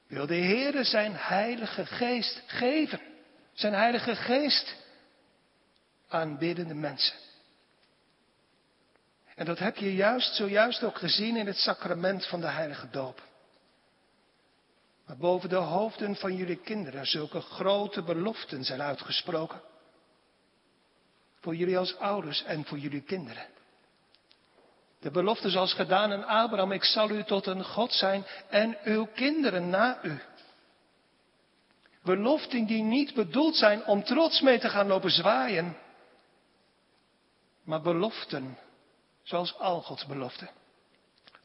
wil 0.06 0.26
de 0.26 0.34
Heere 0.42 0.84
zijn 0.84 1.14
heilige 1.16 1.86
geest 1.86 2.42
geven. 2.46 3.00
Zijn 3.52 3.74
heilige 3.74 4.16
geest 4.16 4.82
aan 6.14 6.38
biddende 6.38 6.74
mensen. 6.74 7.16
En 9.34 9.44
dat 9.44 9.58
heb 9.58 9.76
je 9.76 9.94
juist 9.94 10.34
zojuist 10.34 10.82
ook 10.84 10.98
gezien 10.98 11.36
in 11.36 11.46
het 11.46 11.56
sacrament 11.56 12.26
van 12.26 12.40
de 12.40 12.46
heilige 12.46 12.90
doop. 12.90 13.22
Maar 15.06 15.16
boven 15.16 15.48
de 15.48 15.56
hoofden 15.56 16.16
van 16.16 16.36
jullie 16.36 16.56
kinderen 16.56 17.06
zulke 17.06 17.40
grote 17.40 18.02
beloften 18.02 18.64
zijn 18.64 18.82
uitgesproken. 18.82 19.60
Voor 21.40 21.54
jullie 21.54 21.78
als 21.78 21.96
ouders 21.96 22.44
en 22.44 22.64
voor 22.64 22.78
jullie 22.78 23.02
kinderen. 23.02 23.46
De 25.00 25.10
belofte 25.10 25.50
zoals 25.50 25.74
gedaan 25.74 26.12
aan 26.12 26.24
Abraham, 26.24 26.72
ik 26.72 26.84
zal 26.84 27.10
u 27.10 27.24
tot 27.24 27.46
een 27.46 27.64
God 27.64 27.92
zijn 27.92 28.26
en 28.50 28.78
uw 28.84 29.06
kinderen 29.14 29.70
na 29.70 29.98
u. 30.02 30.20
Beloften 32.02 32.66
die 32.66 32.82
niet 32.82 33.14
bedoeld 33.14 33.56
zijn 33.56 33.84
om 33.84 34.04
trots 34.04 34.40
mee 34.40 34.58
te 34.58 34.68
gaan 34.68 34.86
lopen 34.86 35.10
zwaaien, 35.10 35.76
maar 37.64 37.80
beloften 37.80 38.58
zoals 39.22 39.58
al 39.58 39.82
Gods 39.82 40.06
beloften, 40.06 40.50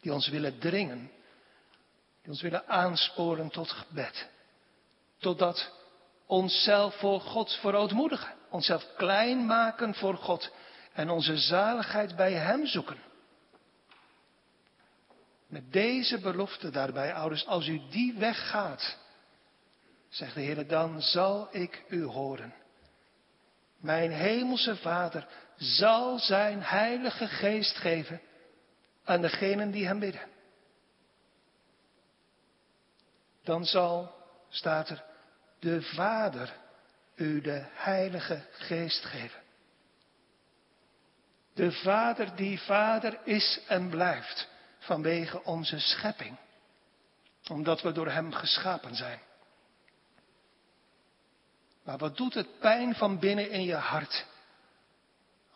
die 0.02 0.14
ons 0.14 0.28
willen 0.28 0.60
dringen, 0.60 1.12
die 2.22 2.32
ons 2.32 2.42
willen 2.42 2.68
aansporen 2.68 3.50
tot 3.50 3.72
gebed, 3.72 4.30
totdat 5.18 5.72
onszelf 6.26 6.96
voor 6.96 7.22
God 7.22 7.52
verootmoedigen, 7.52 8.36
onszelf 8.50 8.86
klein 8.98 9.46
maken 9.46 9.96
voor 9.96 10.18
God 10.18 10.52
en 10.94 11.10
onze 11.10 11.38
zaligheid 11.38 12.16
bij 12.16 12.34
Hem 12.34 12.66
zoeken. 12.66 12.98
Met 15.48 15.74
deze 15.74 16.20
belofte 16.20 16.70
daarbij, 16.70 17.14
ouders, 17.14 17.46
als 17.46 17.68
u 17.68 17.82
die 17.90 18.14
weg 18.14 18.50
gaat, 18.50 18.98
zegt 20.10 20.34
de 20.34 20.42
Heer, 20.42 20.68
dan 20.68 21.02
zal 21.02 21.48
ik 21.52 21.84
u 21.88 22.04
horen. 22.04 22.54
Mijn 23.78 24.12
hemelse 24.12 24.76
Vader 24.76 25.28
zal 25.60 26.20
zijn 26.20 26.62
heilige 26.64 27.28
geest 27.28 27.78
geven 27.78 28.22
aan 29.04 29.22
degenen 29.22 29.72
die 29.72 29.86
hem 29.86 30.00
bidden. 30.00 30.28
Dan 33.44 33.66
zal, 33.66 34.16
staat 34.50 34.90
er, 34.90 35.04
de 35.60 35.82
Vader 35.82 36.56
u 37.16 37.42
de 37.42 37.66
heilige 37.72 38.46
geest 38.52 39.06
geven. 39.06 39.42
De 41.54 41.72
Vader 41.72 42.36
die 42.36 42.60
Vader 42.60 43.20
is 43.24 43.60
en 43.68 43.90
blijft 43.90 44.48
vanwege 44.80 45.44
onze 45.44 45.80
schepping. 45.80 46.38
Omdat 47.50 47.82
we 47.82 47.92
door 47.92 48.10
Hem 48.10 48.34
geschapen 48.34 48.96
zijn. 48.96 49.20
Maar 51.84 51.98
wat 51.98 52.18
doet 52.18 52.34
het 52.34 52.60
pijn 52.60 52.96
van 52.96 53.20
binnen 53.20 53.50
in 53.50 53.64
je 53.64 53.76
hart? 53.76 54.26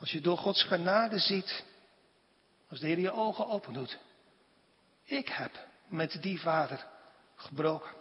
Als 0.04 0.12
je 0.12 0.22
door 0.22 0.38
Gods 0.38 0.64
genade 0.64 1.20
ziet, 1.20 1.64
als 2.70 2.80
de 2.80 2.88
Heer 2.88 3.00
je 3.00 3.12
ogen 3.12 3.48
open 3.48 3.74
doet. 3.74 3.98
Ik 5.04 5.28
heb 5.28 5.68
met 5.88 6.22
die 6.22 6.42
vader 6.42 6.86
gebroken. 7.36 7.92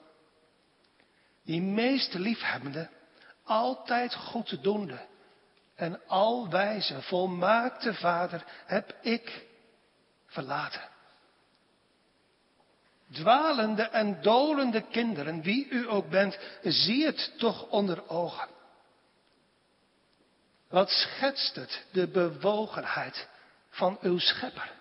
Die 1.44 1.60
meest 1.60 2.14
liefhebbende, 2.14 2.88
altijd 3.44 4.14
goed 4.14 4.62
doende 4.62 5.06
en 5.74 6.06
alwijze, 6.06 7.02
volmaakte 7.02 7.94
vader 7.94 8.44
heb 8.66 8.96
ik 9.00 9.46
verlaten. 10.26 10.88
Dwalende 13.12 13.82
en 13.82 14.22
dolende 14.22 14.82
kinderen, 14.82 15.42
wie 15.42 15.68
u 15.68 15.90
ook 15.90 16.08
bent, 16.08 16.38
zie 16.62 17.04
het 17.04 17.32
toch 17.38 17.68
onder 17.68 18.08
ogen. 18.08 18.48
Wat 20.72 20.90
schetst 20.90 21.54
het, 21.54 21.84
de 21.90 22.08
bewogenheid 22.08 23.28
van 23.70 23.98
uw 24.00 24.18
schepper? 24.18 24.72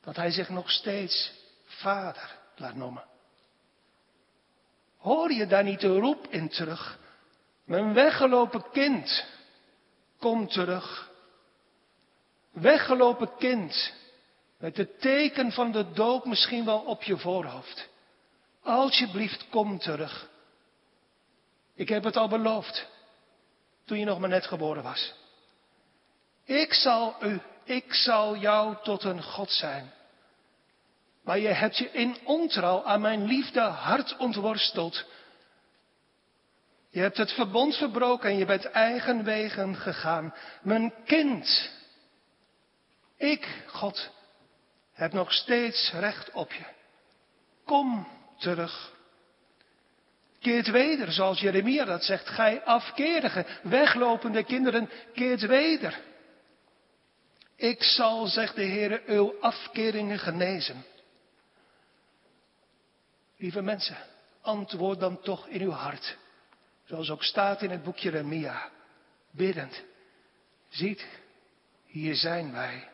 Dat 0.00 0.16
hij 0.16 0.30
zich 0.30 0.48
nog 0.48 0.70
steeds 0.70 1.32
vader 1.64 2.36
laat 2.56 2.74
noemen. 2.74 3.04
Hoor 4.96 5.32
je 5.32 5.46
daar 5.46 5.64
niet 5.64 5.80
de 5.80 5.98
roep 5.98 6.26
in 6.26 6.48
terug? 6.48 6.98
Mijn 7.64 7.94
weggelopen 7.94 8.70
kind, 8.72 9.24
kom 10.18 10.48
terug. 10.48 11.10
Weggelopen 12.50 13.36
kind, 13.38 13.92
met 14.58 14.76
het 14.76 15.00
teken 15.00 15.52
van 15.52 15.72
de 15.72 15.92
dood 15.92 16.24
misschien 16.24 16.64
wel 16.64 16.80
op 16.80 17.02
je 17.02 17.18
voorhoofd. 17.18 17.88
Alsjeblieft, 18.62 19.46
kom 19.50 19.78
terug. 19.78 20.28
Ik 21.74 21.88
heb 21.88 22.04
het 22.04 22.16
al 22.16 22.28
beloofd, 22.28 22.88
toen 23.86 23.98
je 23.98 24.04
nog 24.04 24.18
maar 24.18 24.28
net 24.28 24.46
geboren 24.46 24.82
was. 24.82 25.14
Ik 26.44 26.72
zal 26.72 27.16
u, 27.20 27.40
ik 27.64 27.94
zal 27.94 28.36
jou 28.36 28.76
tot 28.82 29.04
een 29.04 29.22
God 29.22 29.50
zijn. 29.50 29.92
Maar 31.24 31.38
je 31.38 31.48
hebt 31.48 31.76
je 31.76 31.90
in 31.90 32.16
ontrouw 32.24 32.84
aan 32.84 33.00
mijn 33.00 33.24
liefde 33.24 33.60
hart 33.60 34.16
ontworsteld. 34.16 35.04
Je 36.90 37.00
hebt 37.00 37.16
het 37.16 37.32
verbond 37.32 37.76
verbroken 37.76 38.30
en 38.30 38.36
je 38.36 38.44
bent 38.44 38.64
eigen 38.64 39.24
wegen 39.24 39.76
gegaan. 39.76 40.34
Mijn 40.62 40.94
kind, 41.04 41.70
ik, 43.16 43.64
God, 43.66 44.10
heb 44.92 45.12
nog 45.12 45.32
steeds 45.32 45.92
recht 45.92 46.30
op 46.30 46.52
je. 46.52 46.64
Kom 47.64 48.08
terug. 48.38 48.95
Keert 50.40 50.70
weder, 50.70 51.12
zoals 51.12 51.40
Jeremia 51.40 51.84
dat 51.84 52.04
zegt. 52.04 52.28
Gij 52.28 52.64
afkerige, 52.64 53.46
weglopende 53.62 54.44
kinderen, 54.44 54.90
keert 55.14 55.46
weder. 55.46 56.00
Ik 57.56 57.82
zal, 57.82 58.26
zegt 58.26 58.54
de 58.54 58.62
Heer, 58.62 59.02
uw 59.06 59.40
afkeringen 59.40 60.18
genezen. 60.18 60.84
Lieve 63.36 63.62
mensen, 63.62 63.96
antwoord 64.40 65.00
dan 65.00 65.20
toch 65.20 65.46
in 65.46 65.60
uw 65.60 65.70
hart. 65.70 66.16
Zoals 66.84 67.10
ook 67.10 67.22
staat 67.22 67.62
in 67.62 67.70
het 67.70 67.82
boekje 67.82 68.10
Remia. 68.10 68.70
Biddend. 69.30 69.84
Ziet, 70.68 71.06
hier 71.86 72.14
zijn 72.14 72.52
wij. 72.52 72.88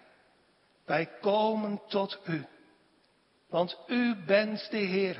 Wij 0.84 1.06
komen 1.20 1.80
tot 1.88 2.18
u. 2.26 2.46
Want 3.48 3.76
u 3.86 4.16
bent 4.26 4.70
de 4.70 4.76
Heer, 4.76 5.18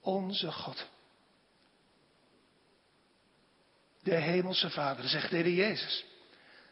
onze 0.00 0.52
God. 0.52 0.90
De 4.02 4.14
Hemelse 4.14 4.70
Vader, 4.70 5.08
zegt 5.08 5.30
de 5.30 5.36
Heer 5.36 5.52
Jezus, 5.52 6.04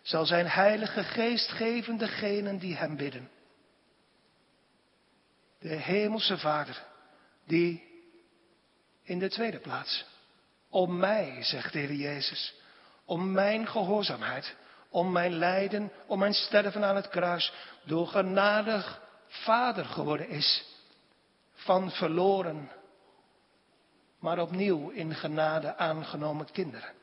zal 0.02 0.26
zijn 0.26 0.46
Heilige 0.46 1.04
Geest 1.04 1.50
geven 1.50 1.96
degenen 1.96 2.58
die 2.58 2.76
Hem 2.76 2.96
bidden. 2.96 3.30
De 5.58 5.74
Hemelse 5.74 6.38
Vader, 6.38 6.84
die 7.46 7.88
in 9.02 9.18
de 9.18 9.28
tweede 9.28 9.58
plaats, 9.58 10.04
om 10.68 10.96
mij, 10.96 11.42
zegt 11.42 11.72
de 11.72 11.78
Heer 11.78 11.92
Jezus, 11.92 12.54
om 13.04 13.32
mijn 13.32 13.66
gehoorzaamheid, 13.68 14.56
om 14.88 15.12
mijn 15.12 15.32
lijden, 15.32 15.92
om 16.06 16.18
mijn 16.18 16.34
sterven 16.34 16.84
aan 16.84 16.96
het 16.96 17.08
kruis, 17.08 17.52
door 17.84 18.06
genadig 18.06 19.00
vader 19.26 19.84
geworden 19.84 20.28
is, 20.28 20.64
van 21.54 21.90
verloren, 21.90 22.70
maar 24.18 24.38
opnieuw 24.38 24.88
in 24.88 25.14
genade 25.14 25.76
aangenomen 25.76 26.50
kinderen. 26.52 26.98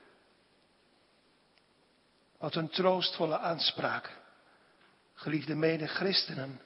Wat 2.47 2.55
een 2.55 2.69
troostvolle 2.69 3.37
aanspraak, 3.37 4.17
geliefde 5.13 5.55
mede-christenen, 5.55 6.61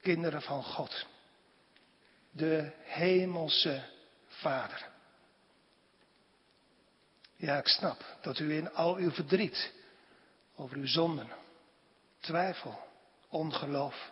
kinderen 0.00 0.42
van 0.42 0.62
God, 0.62 1.06
de 2.30 2.72
hemelse 2.82 3.82
Vader. 4.26 4.88
Ja, 7.36 7.58
ik 7.58 7.66
snap 7.66 8.04
dat 8.20 8.38
u 8.38 8.54
in 8.54 8.74
al 8.74 8.96
uw 8.96 9.10
verdriet 9.10 9.72
over 10.56 10.76
uw 10.76 10.86
zonden, 10.86 11.28
twijfel, 12.20 12.78
ongeloof, 13.28 14.10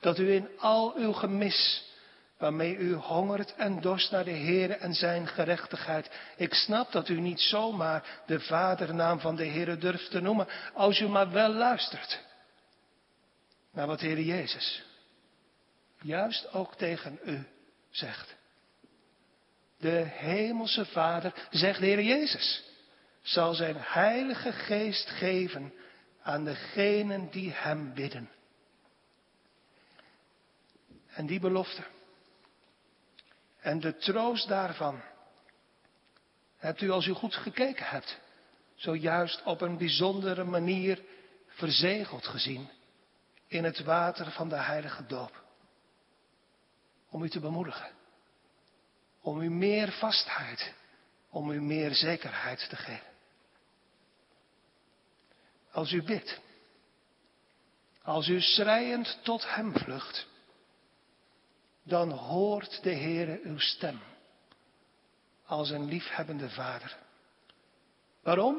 dat 0.00 0.18
u 0.18 0.32
in 0.32 0.58
al 0.58 0.94
uw 0.94 1.12
gemis, 1.12 1.90
waarmee 2.38 2.76
u 2.76 2.94
hongert 2.94 3.54
en 3.54 3.80
dorst 3.80 4.10
naar 4.10 4.24
de 4.24 4.30
Heer 4.30 4.70
en 4.70 4.94
zijn 4.94 5.26
gerechtigheid. 5.26 6.10
Ik 6.36 6.54
snap 6.54 6.92
dat 6.92 7.08
u 7.08 7.20
niet 7.20 7.40
zomaar 7.40 8.22
de 8.26 8.40
vadernaam 8.40 9.20
van 9.20 9.36
de 9.36 9.44
Heer 9.44 9.78
durft 9.78 10.10
te 10.10 10.20
noemen, 10.20 10.48
als 10.74 11.00
u 11.00 11.08
maar 11.08 11.30
wel 11.30 11.52
luistert 11.52 12.20
naar 13.72 13.86
wat 13.86 14.00
de 14.00 14.06
Heer 14.06 14.20
Jezus 14.20 14.84
juist 16.00 16.52
ook 16.52 16.74
tegen 16.74 17.18
u 17.24 17.46
zegt. 17.90 18.36
De 19.78 20.06
hemelse 20.12 20.84
Vader, 20.86 21.34
zegt 21.50 21.80
de 21.80 21.86
Heer 21.86 22.02
Jezus, 22.02 22.64
zal 23.22 23.54
zijn 23.54 23.76
heilige 23.78 24.52
geest 24.52 25.10
geven 25.10 25.72
aan 26.22 26.44
degenen 26.44 27.30
die 27.30 27.52
hem 27.52 27.94
bidden. 27.94 28.30
En 31.06 31.26
die 31.26 31.40
belofte 31.40 31.82
en 33.66 33.80
de 33.80 33.96
troost 33.96 34.48
daarvan 34.48 35.02
hebt 36.56 36.80
u 36.80 36.90
als 36.90 37.06
u 37.06 37.12
goed 37.12 37.34
gekeken 37.34 37.86
hebt, 37.86 38.18
zojuist 38.74 39.42
op 39.42 39.60
een 39.60 39.78
bijzondere 39.78 40.44
manier 40.44 41.02
verzegeld 41.46 42.26
gezien 42.26 42.70
in 43.46 43.64
het 43.64 43.84
water 43.84 44.30
van 44.30 44.48
de 44.48 44.56
heilige 44.56 45.06
doop. 45.06 45.44
Om 47.08 47.22
u 47.22 47.28
te 47.28 47.40
bemoedigen, 47.40 47.90
om 49.20 49.40
u 49.40 49.50
meer 49.50 49.92
vastheid, 49.92 50.74
om 51.30 51.50
u 51.50 51.60
meer 51.60 51.94
zekerheid 51.94 52.68
te 52.68 52.76
geven. 52.76 53.12
Als 55.72 55.92
u 55.92 56.02
bidt, 56.02 56.40
als 58.02 58.28
u 58.28 58.40
schrijend 58.40 59.18
tot 59.22 59.54
Hem 59.54 59.78
vlucht, 59.78 60.26
dan 61.86 62.10
hoort 62.10 62.82
de 62.82 62.94
Heere 62.94 63.40
uw 63.42 63.58
stem 63.58 64.00
als 65.44 65.70
een 65.70 65.84
liefhebbende 65.84 66.50
vader. 66.50 66.96
Waarom? 68.22 68.56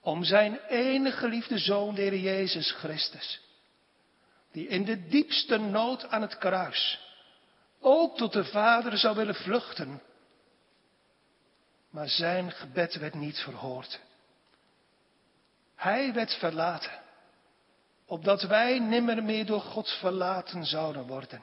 Om 0.00 0.24
zijn 0.24 0.58
enige 0.68 1.16
geliefde 1.16 1.58
zoon, 1.58 1.94
de 1.94 2.00
Heer 2.00 2.18
Jezus 2.18 2.72
Christus, 2.72 3.40
die 4.52 4.68
in 4.68 4.84
de 4.84 5.06
diepste 5.06 5.56
nood 5.56 6.08
aan 6.08 6.22
het 6.22 6.38
kruis 6.38 7.04
ook 7.80 8.16
tot 8.16 8.32
de 8.32 8.44
Vader 8.44 8.98
zou 8.98 9.16
willen 9.16 9.34
vluchten. 9.34 10.02
Maar 11.90 12.08
zijn 12.08 12.50
gebed 12.50 12.94
werd 12.94 13.14
niet 13.14 13.38
verhoord. 13.38 14.00
Hij 15.74 16.12
werd 16.12 16.34
verlaten, 16.34 17.00
opdat 18.06 18.42
wij 18.42 18.78
nimmer 18.78 19.22
meer 19.22 19.46
door 19.46 19.60
God 19.60 19.90
verlaten 19.90 20.64
zouden 20.64 21.06
worden. 21.06 21.42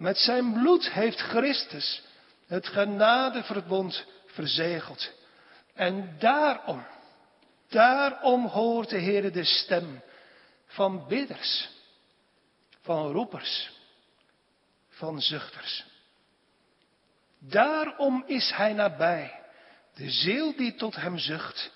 Met 0.00 0.18
zijn 0.18 0.52
bloed 0.52 0.90
heeft 0.90 1.20
Christus 1.20 2.02
het 2.46 2.66
genadeverbond 2.66 4.04
verzegeld. 4.26 5.12
En 5.74 6.16
daarom, 6.18 6.86
daarom 7.68 8.46
hoort 8.46 8.88
de 8.88 8.98
Heer 8.98 9.32
de 9.32 9.44
stem 9.44 10.02
van 10.66 11.06
bidders, 11.08 11.68
van 12.80 13.12
roepers, 13.12 13.70
van 14.88 15.20
zuchters. 15.20 15.84
Daarom 17.38 18.24
is 18.26 18.50
Hij 18.50 18.72
nabij, 18.72 19.42
de 19.94 20.10
ziel 20.10 20.56
die 20.56 20.74
tot 20.74 20.96
Hem 20.96 21.18
zucht. 21.18 21.70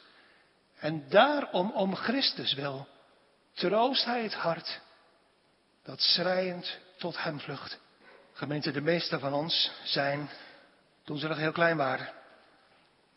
En 0.79 1.09
daarom, 1.09 1.71
om 1.71 1.95
Christus 1.95 2.55
wil, 2.55 2.89
troost 3.53 4.05
Hij 4.05 4.23
het 4.23 4.35
hart 4.35 4.81
dat 5.83 6.01
schrijend 6.01 6.79
tot 6.97 7.23
Hem 7.23 7.41
vlucht. 7.41 7.83
Gemeente, 8.37 8.71
de 8.71 8.81
meeste 8.81 9.19
van 9.19 9.33
ons 9.33 9.71
zijn, 9.85 10.31
toen 11.05 11.19
ze 11.19 11.29
nog 11.29 11.37
heel 11.37 11.53
klein 11.53 11.77
waren, 11.77 12.13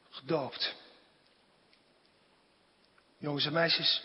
gedoopt. 0.09 0.75
Jongens 3.17 3.45
en 3.45 3.53
meisjes, 3.53 4.03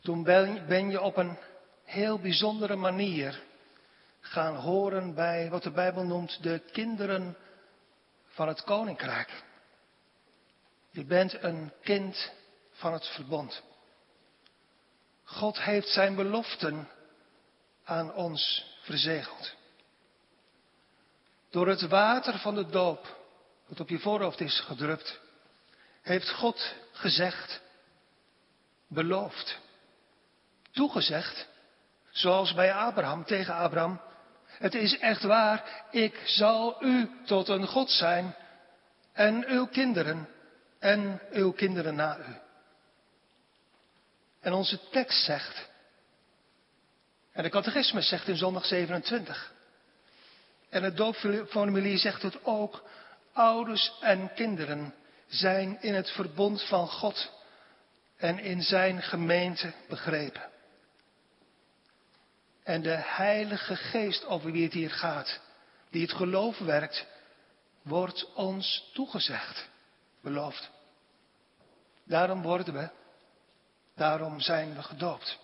toen 0.00 0.22
ben 0.66 0.90
je 0.90 1.00
op 1.00 1.16
een 1.16 1.38
heel 1.84 2.18
bijzondere 2.18 2.76
manier 2.76 3.42
gaan 4.20 4.56
horen 4.56 5.14
bij 5.14 5.50
wat 5.50 5.62
de 5.62 5.70
Bijbel 5.70 6.04
noemt 6.04 6.42
de 6.42 6.62
kinderen 6.72 7.36
van 8.26 8.48
het 8.48 8.62
koninkrijk. 8.62 9.42
Je 10.90 11.04
bent 11.04 11.42
een 11.42 11.72
kind 11.82 12.32
van 12.72 12.92
het 12.92 13.06
verbond. 13.06 13.62
God 15.24 15.60
heeft 15.60 15.88
zijn 15.88 16.14
beloften 16.14 16.88
aan 17.84 18.14
ons 18.14 18.64
verzegeld. 18.82 19.58
Door 21.50 21.68
het 21.68 21.88
water 21.88 22.38
van 22.38 22.54
de 22.54 22.66
doop, 22.66 23.18
dat 23.68 23.80
op 23.80 23.88
je 23.88 23.98
voorhoofd 23.98 24.40
is 24.40 24.60
gedrupt, 24.60 25.20
heeft 26.02 26.30
God 26.30 26.74
gezegd, 26.92 27.60
beloofd, 28.88 29.58
toegezegd, 30.70 31.48
zoals 32.10 32.54
bij 32.54 32.72
Abraham 32.72 33.24
tegen 33.24 33.54
Abraham, 33.54 34.00
het 34.44 34.74
is 34.74 34.98
echt 34.98 35.22
waar, 35.22 35.84
ik 35.90 36.22
zal 36.24 36.84
u 36.84 37.10
tot 37.24 37.48
een 37.48 37.66
God 37.66 37.90
zijn 37.90 38.34
en 39.12 39.44
uw 39.48 39.66
kinderen 39.66 40.28
en 40.78 41.20
uw 41.30 41.52
kinderen 41.52 41.94
na 41.94 42.18
u. 42.18 42.36
En 44.40 44.52
onze 44.52 44.88
tekst 44.88 45.24
zegt, 45.24 45.68
en 47.32 47.42
de 47.42 47.48
catechismus 47.48 48.08
zegt 48.08 48.28
in 48.28 48.36
zondag 48.36 48.64
27, 48.64 49.52
en 50.70 50.82
het 50.82 50.96
doopformulier 50.96 51.98
zegt 51.98 52.22
het 52.22 52.44
ook, 52.44 52.82
ouders 53.32 53.92
en 54.00 54.34
kinderen 54.34 54.94
zijn 55.26 55.82
in 55.82 55.94
het 55.94 56.10
verbond 56.10 56.62
van 56.62 56.88
God 56.88 57.32
en 58.16 58.38
in 58.38 58.62
zijn 58.62 59.02
gemeente 59.02 59.72
begrepen. 59.88 60.48
En 62.62 62.82
de 62.82 63.02
Heilige 63.04 63.76
Geest 63.76 64.26
over 64.26 64.52
wie 64.52 64.64
het 64.64 64.72
hier 64.72 64.90
gaat, 64.90 65.40
die 65.90 66.02
het 66.02 66.12
geloof 66.12 66.58
werkt, 66.58 67.06
wordt 67.82 68.32
ons 68.34 68.90
toegezegd, 68.94 69.68
beloofd. 70.22 70.70
Daarom 72.04 72.42
worden 72.42 72.74
we, 72.74 72.90
daarom 73.94 74.40
zijn 74.40 74.74
we 74.74 74.82
gedoopt. 74.82 75.38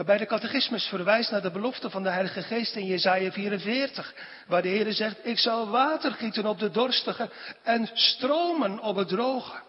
Waarbij 0.00 0.18
de 0.18 0.26
catechismus 0.26 0.84
verwijst 0.84 1.30
naar 1.30 1.42
de 1.42 1.50
belofte 1.50 1.90
van 1.90 2.02
de 2.02 2.08
Heilige 2.08 2.42
Geest 2.42 2.76
in 2.76 2.86
Jesaja 2.86 3.32
44, 3.32 4.14
waar 4.46 4.62
de 4.62 4.68
Heer 4.68 4.92
zegt, 4.92 5.26
ik 5.26 5.38
zal 5.38 5.68
water 5.68 6.12
gieten 6.12 6.46
op 6.46 6.58
de 6.58 6.70
dorstige 6.70 7.30
en 7.62 7.90
stromen 7.92 8.78
op 8.78 8.96
het 8.96 9.08
droge. 9.08 9.60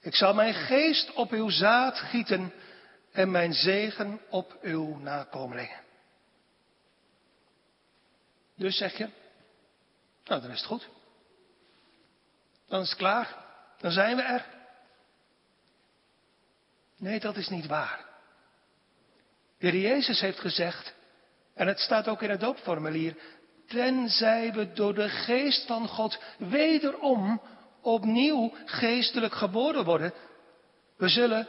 Ik 0.00 0.14
zal 0.14 0.34
mijn 0.34 0.54
geest 0.54 1.12
op 1.12 1.30
uw 1.30 1.48
zaad 1.48 1.98
gieten 1.98 2.52
en 3.12 3.30
mijn 3.30 3.52
zegen 3.52 4.20
op 4.30 4.58
uw 4.62 4.98
nakomelingen. 4.98 5.80
Dus 8.56 8.76
zeg 8.76 8.96
je, 8.96 9.08
Nou, 10.24 10.40
dan 10.40 10.50
is 10.50 10.58
het 10.58 10.66
goed. 10.66 10.88
Dan 12.68 12.80
is 12.80 12.88
het 12.88 12.98
klaar. 12.98 13.36
Dan 13.78 13.90
zijn 13.90 14.16
we 14.16 14.22
er. 14.22 14.46
Nee, 16.96 17.20
dat 17.20 17.36
is 17.36 17.48
niet 17.48 17.66
waar. 17.66 18.12
De 19.64 19.70
Heer 19.70 19.80
Jezus 19.80 20.20
heeft 20.20 20.40
gezegd, 20.40 20.94
en 21.54 21.66
het 21.66 21.78
staat 21.78 22.08
ook 22.08 22.22
in 22.22 22.30
het 22.30 22.40
doopformulier, 22.40 23.16
tenzij 23.66 24.52
we 24.52 24.72
door 24.72 24.94
de 24.94 25.08
geest 25.08 25.66
van 25.66 25.88
God 25.88 26.18
wederom 26.38 27.40
opnieuw 27.80 28.52
geestelijk 28.64 29.34
geboren 29.34 29.84
worden, 29.84 30.12
we 30.96 31.08
zullen 31.08 31.48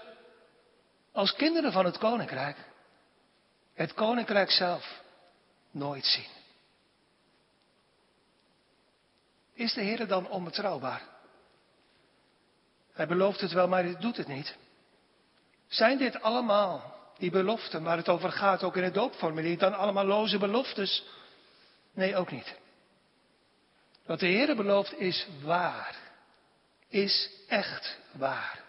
als 1.12 1.34
kinderen 1.34 1.71
van 1.71 1.86
het 1.86 1.97
koninkrijk 1.97 2.58
het 3.73 3.93
koninkrijk 3.93 4.51
zelf 4.51 5.01
nooit 5.71 6.06
zien. 6.06 6.32
Is 9.54 9.73
de 9.73 9.82
Heer 9.82 10.08
dan 10.08 10.30
onbetrouwbaar? 10.30 11.01
Hij 12.93 13.08
belooft 13.08 13.41
het 13.41 13.51
wel, 13.51 13.67
maar 13.67 13.84
hij 13.84 13.97
doet 13.99 14.17
het 14.17 14.28
niet. 14.28 14.56
Zijn 15.67 15.97
dit 15.97 16.21
allemaal 16.21 16.94
die 17.17 17.32
beloften 17.32 17.84
waar 17.84 17.97
het 17.97 18.10
over 18.10 18.32
gaat, 18.32 18.63
ook 18.63 18.75
in 18.78 18.84
het 18.84 18.93
doopformulier, 18.93 19.58
dan 19.58 19.78
allemaal 19.78 20.06
loze 20.06 20.38
beloftes? 20.38 21.04
Nee, 21.93 22.15
ook 22.15 22.32
niet. 22.32 22.56
Wat 24.06 24.19
de 24.19 24.25
Heer 24.25 24.56
belooft 24.56 24.99
is 24.99 25.28
waar. 25.41 25.95
Is 26.89 27.30
echt 27.47 27.97
waar. 28.12 28.63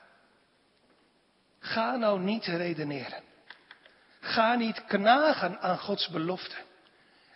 Ga 1.58 1.96
nou 1.96 2.20
niet 2.20 2.44
redeneren. 2.44 3.22
Ga 4.20 4.54
niet 4.54 4.84
knagen 4.84 5.60
aan 5.60 5.78
Gods 5.78 6.08
belofte. 6.08 6.56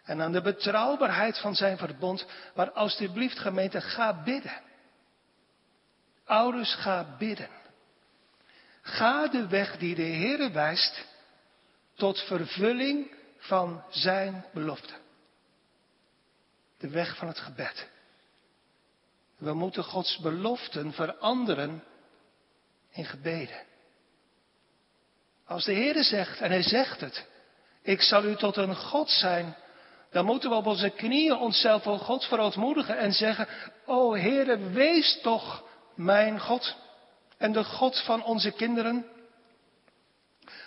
En 0.04 0.22
aan 0.22 0.32
de 0.32 0.40
betrouwbaarheid 0.40 1.38
van 1.38 1.54
zijn 1.54 1.78
verbond. 1.78 2.26
Maar 2.54 2.70
alstublieft 2.70 3.38
gemeente, 3.38 3.80
ga 3.80 4.22
bidden. 4.22 4.60
Ouders, 6.24 6.74
ga 6.74 7.16
bidden. 7.18 7.59
Ga 8.82 9.28
de 9.28 9.48
weg 9.48 9.78
die 9.78 9.94
de 9.94 10.02
Heer 10.02 10.52
wijst 10.52 11.04
tot 11.94 12.18
vervulling 12.18 13.14
van 13.38 13.84
zijn 13.90 14.44
belofte. 14.52 14.94
De 16.78 16.88
weg 16.88 17.16
van 17.16 17.28
het 17.28 17.38
gebed. 17.38 17.88
We 19.38 19.54
moeten 19.54 19.84
Gods 19.84 20.18
beloften 20.18 20.92
veranderen 20.92 21.84
in 22.90 23.04
gebeden. 23.04 23.62
Als 25.46 25.64
de 25.64 25.72
Heer 25.72 26.04
zegt, 26.04 26.40
en 26.40 26.50
Hij 26.50 26.62
zegt 26.62 27.00
het, 27.00 27.26
ik 27.82 28.02
zal 28.02 28.24
u 28.24 28.36
tot 28.36 28.56
een 28.56 28.76
God 28.76 29.10
zijn, 29.10 29.56
dan 30.10 30.24
moeten 30.24 30.50
we 30.50 30.56
op 30.56 30.66
onze 30.66 30.90
knieën 30.90 31.36
onszelf 31.36 31.82
voor 31.82 31.98
God 31.98 32.24
verootmoedigen 32.24 32.98
en 32.98 33.12
zeggen, 33.12 33.48
o 33.86 34.14
Heere, 34.14 34.58
wees 34.58 35.20
toch 35.22 35.64
mijn 35.94 36.40
God 36.40 36.76
en 37.40 37.52
de 37.52 37.64
God 37.64 38.02
van 38.04 38.24
onze 38.24 38.50
kinderen. 38.50 39.06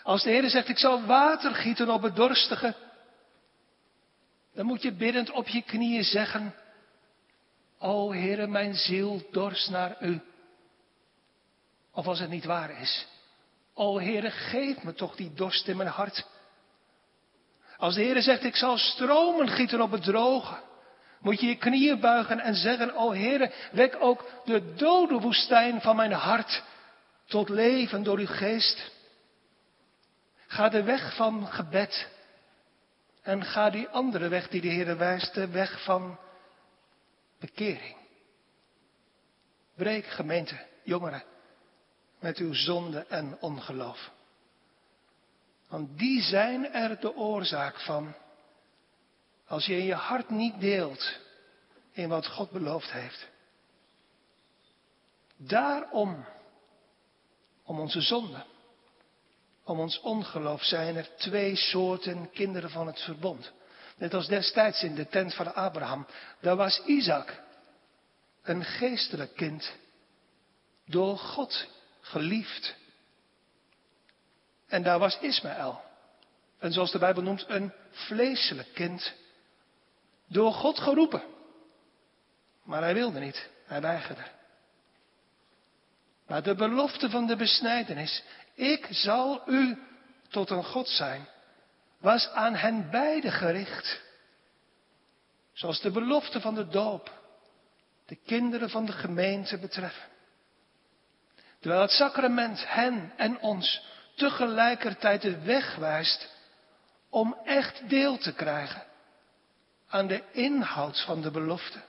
Als 0.03 0.23
de 0.23 0.29
Heer 0.29 0.49
zegt, 0.49 0.69
ik 0.69 0.77
zal 0.77 1.05
water 1.05 1.55
gieten 1.55 1.89
op 1.89 2.01
het 2.01 2.15
dorstige, 2.15 2.75
dan 4.53 4.65
moet 4.65 4.81
je 4.81 4.91
biddend 4.91 5.31
op 5.31 5.47
je 5.47 5.61
knieën 5.61 6.03
zeggen, 6.03 6.55
o 7.79 8.11
Heere, 8.11 8.47
mijn 8.47 8.75
ziel 8.75 9.27
dorst 9.31 9.69
naar 9.69 9.97
u. 10.01 10.21
Of 11.91 12.07
als 12.07 12.19
het 12.19 12.29
niet 12.29 12.45
waar 12.45 12.81
is, 12.81 13.07
o 13.73 13.99
Heere, 13.99 14.31
geef 14.31 14.83
me 14.83 14.93
toch 14.93 15.15
die 15.15 15.33
dorst 15.33 15.67
in 15.67 15.77
mijn 15.77 15.89
hart. 15.89 16.27
Als 17.77 17.95
de 17.95 18.01
Heer 18.01 18.21
zegt, 18.21 18.43
ik 18.43 18.55
zal 18.55 18.77
stromen 18.77 19.47
gieten 19.47 19.81
op 19.81 19.91
het 19.91 20.03
droge, 20.03 20.61
moet 21.23 21.39
je 21.39 21.47
je 21.47 21.55
knieën 21.55 21.99
buigen 21.99 22.39
en 22.39 22.55
zeggen, 22.55 22.95
o 22.95 23.13
Heere, 23.13 23.51
wek 23.71 23.95
ook 23.99 24.29
de 24.45 24.73
dode 24.73 25.19
woestijn 25.19 25.81
van 25.81 25.95
mijn 25.95 26.11
hart 26.11 26.63
tot 27.25 27.49
leven 27.49 28.03
door 28.03 28.17
uw 28.17 28.27
geest. 28.27 28.91
Ga 30.47 30.69
de 30.69 30.83
weg 30.83 31.15
van 31.15 31.47
gebed 31.47 32.07
en 33.21 33.43
ga 33.43 33.69
die 33.69 33.87
andere 33.87 34.27
weg 34.27 34.47
die 34.49 34.61
de 34.61 34.67
Heer 34.67 34.97
wijst, 34.97 35.33
de 35.33 35.47
weg 35.47 35.83
van 35.83 36.19
bekering. 37.39 37.95
Breek 39.75 40.05
gemeente, 40.05 40.65
jongeren, 40.83 41.23
met 42.19 42.37
uw 42.37 42.53
zonde 42.53 43.05
en 43.07 43.37
ongeloof. 43.39 44.11
Want 45.69 45.97
die 45.97 46.21
zijn 46.21 46.73
er 46.73 46.99
de 46.99 47.15
oorzaak 47.15 47.79
van. 47.79 48.15
Als 49.53 49.65
je 49.65 49.77
in 49.77 49.85
je 49.85 49.93
hart 49.93 50.29
niet 50.29 50.59
deelt 50.59 51.19
in 51.91 52.09
wat 52.09 52.27
God 52.27 52.51
beloofd 52.51 52.91
heeft. 52.91 53.27
Daarom, 55.37 56.25
om 57.63 57.79
onze 57.79 58.01
zonde, 58.01 58.45
om 59.63 59.79
ons 59.79 59.99
ongeloof 59.99 60.63
zijn 60.63 60.95
er 60.95 61.15
twee 61.15 61.55
soorten 61.55 62.31
kinderen 62.31 62.69
van 62.69 62.87
het 62.87 63.01
verbond. 63.01 63.51
Net 63.97 64.13
als 64.13 64.27
destijds 64.27 64.83
in 64.83 64.95
de 64.95 65.07
tent 65.07 65.33
van 65.33 65.55
Abraham. 65.55 66.07
Daar 66.41 66.55
was 66.55 66.81
Isaac, 66.85 67.41
een 68.41 68.63
geestelijk 68.63 69.35
kind, 69.35 69.71
door 70.85 71.17
God 71.17 71.67
geliefd. 72.01 72.75
En 74.67 74.83
daar 74.83 74.99
was 74.99 75.19
Ismaël. 75.19 75.81
En 76.59 76.71
zoals 76.71 76.91
de 76.91 76.99
Bijbel 76.99 77.23
noemt, 77.23 77.45
een 77.47 77.73
vleeselijk 77.91 78.73
kind. 78.73 79.21
Door 80.33 80.53
God 80.53 80.79
geroepen. 80.79 81.23
Maar 82.63 82.81
hij 82.81 82.93
wilde 82.93 83.19
niet. 83.19 83.49
Hij 83.65 83.81
weigerde. 83.81 84.23
Maar 86.27 86.43
de 86.43 86.55
belofte 86.55 87.09
van 87.09 87.27
de 87.27 87.35
besnijdenis, 87.35 88.23
ik 88.53 88.87
zal 88.89 89.41
u 89.45 89.77
tot 90.29 90.49
een 90.49 90.63
God 90.63 90.87
zijn, 90.87 91.27
was 91.99 92.29
aan 92.29 92.55
hen 92.55 92.89
beiden 92.91 93.31
gericht. 93.31 94.01
Zoals 95.53 95.81
de 95.81 95.91
belofte 95.91 96.41
van 96.41 96.55
de 96.55 96.67
doop 96.67 97.21
de 98.05 98.15
kinderen 98.15 98.69
van 98.69 98.85
de 98.85 98.91
gemeente 98.91 99.57
betreffen. 99.57 100.09
Terwijl 101.59 101.81
het 101.81 101.91
sacrament 101.91 102.63
hen 102.67 103.13
en 103.17 103.39
ons 103.39 103.85
tegelijkertijd 104.15 105.21
de 105.21 105.39
weg 105.39 105.75
wijst 105.75 106.29
om 107.09 107.37
echt 107.43 107.89
deel 107.89 108.17
te 108.17 108.33
krijgen 108.33 108.91
aan 109.93 110.07
de 110.07 110.23
inhoud 110.31 111.03
van 111.05 111.21
de 111.21 111.31
belofte. 111.31 111.79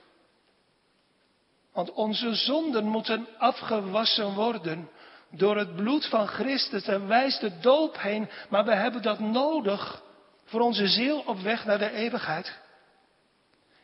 Want 1.73 1.91
onze 1.91 2.35
zonden 2.35 2.85
moeten 2.85 3.27
afgewassen 3.37 4.33
worden 4.33 4.89
door 5.29 5.57
het 5.57 5.75
bloed 5.75 6.05
van 6.05 6.27
Christus 6.27 6.87
en 6.87 7.07
wijst 7.07 7.41
de 7.41 7.59
doop 7.59 8.01
heen, 8.01 8.29
maar 8.49 8.65
we 8.65 8.75
hebben 8.75 9.01
dat 9.01 9.19
nodig 9.19 10.03
voor 10.43 10.61
onze 10.61 10.87
ziel 10.87 11.19
op 11.19 11.39
weg 11.39 11.65
naar 11.65 11.77
de 11.77 11.91
eeuwigheid. 11.91 12.59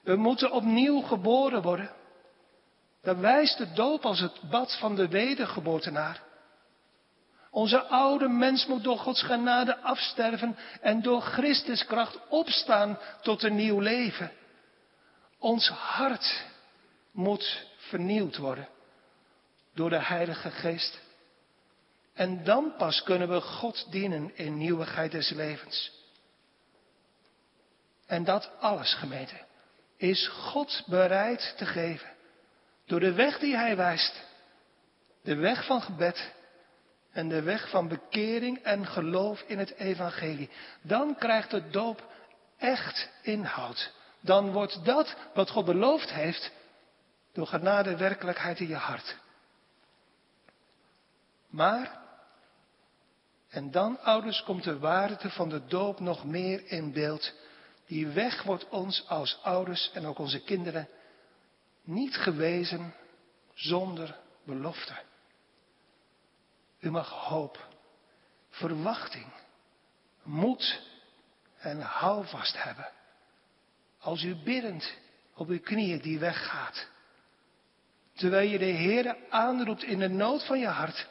We 0.04 0.16
moeten 0.16 0.52
opnieuw 0.52 1.02
geboren 1.02 1.62
worden. 1.62 1.92
Dan 3.02 3.20
wijst 3.20 3.58
de 3.58 3.74
doop 3.74 4.06
als 4.06 4.20
het 4.20 4.42
bad 4.50 4.78
van 4.80 4.96
de 4.96 5.08
wedergeboortenaar. 5.08 6.22
Onze 7.52 7.84
oude 7.84 8.28
mens 8.28 8.66
moet 8.66 8.84
door 8.84 8.98
Gods 8.98 9.24
genade 9.24 9.78
afsterven 9.78 10.58
en 10.82 11.02
door 11.02 11.22
Christus 11.22 11.86
kracht 11.86 12.20
opstaan 12.30 13.00
tot 13.22 13.44
een 13.44 13.56
nieuw 13.56 13.80
leven. 13.80 14.32
Ons 15.40 15.70
hart 15.70 16.44
moet 17.12 17.66
vernieuwd 17.78 18.38
worden 18.38 18.68
door 19.74 19.90
de 19.90 20.04
Heilige 20.04 20.52
Geest. 20.52 21.00
En 22.14 22.44
dan 22.44 22.74
pas 22.78 23.04
kunnen 23.04 23.30
we 23.30 23.42
God 23.42 23.92
dienen 23.92 24.32
in 24.36 24.58
nieuwigheid 24.58 25.12
des 25.12 25.30
levens. 25.30 25.92
En 28.06 28.24
dat 28.24 28.52
alles, 28.60 28.94
gemeente, 28.94 29.46
is 29.98 30.28
God 30.28 30.84
bereid 30.88 31.54
te 31.58 31.66
geven. 31.66 32.10
Door 32.86 33.00
de 33.00 33.14
weg 33.14 33.40
die 33.40 33.56
Hij 33.56 33.76
wijst. 33.76 34.24
De 35.24 35.36
weg 35.36 35.66
van 35.66 35.82
gebed 35.82 36.34
en 37.12 37.30
de 37.30 37.42
weg 37.42 37.70
van 37.70 37.88
bekering 37.88 38.58
en 38.58 38.86
geloof 38.86 39.42
in 39.48 39.60
het 39.60 39.76
evangelie. 39.76 40.50
Dan 40.82 41.16
krijgt 41.16 41.52
de 41.52 41.70
doop 41.70 42.10
echt 42.58 43.10
inhoud. 43.22 43.94
Dan 44.20 44.52
wordt 44.52 44.86
dat 44.86 45.16
wat 45.34 45.50
God 45.50 45.66
beloofd 45.66 46.12
heeft 46.12 46.52
door 47.34 47.48
genade 47.48 47.98
werkelijkheid 47.98 48.60
in 48.60 48.68
je 48.68 48.76
hart. 48.76 49.16
Maar, 51.50 52.00
en 53.50 53.72
dan 53.72 54.00
ouders 54.00 54.44
komt 54.44 54.64
de 54.64 54.80
waarde 54.80 55.30
van 55.30 55.50
de 55.50 55.66
doop 55.66 56.00
nog 56.00 56.26
meer 56.26 56.72
in 56.72 56.94
beeld. 56.94 57.34
Die 57.88 58.08
weg 58.08 58.44
wordt 58.44 58.70
ons 58.70 59.08
als 59.08 59.40
ouders 59.44 59.92
en 59.94 60.06
ook 60.06 60.20
onze 60.20 60.44
kinderen 60.44 60.88
niet 61.84 62.16
gewezen 62.16 62.94
zonder 63.54 64.18
belofte. 64.46 64.94
U 66.82 66.92
mag 66.92 67.10
hoop, 67.10 67.68
verwachting, 68.50 69.34
moed 70.24 70.82
en 71.58 71.82
houvast 71.82 72.64
hebben. 72.64 72.92
Als 74.00 74.24
u 74.24 74.36
biddend 74.36 74.94
op 75.36 75.48
uw 75.48 75.60
knieën 75.60 76.00
die 76.00 76.20
weggaat. 76.20 76.88
Terwijl 78.14 78.50
je 78.50 78.58
de 78.58 78.66
Heer 78.66 79.16
aanroept 79.30 79.84
in 79.84 80.00
de 80.00 80.10
nood 80.10 80.46
van 80.46 80.60
je 80.60 80.68
hart. 80.68 81.08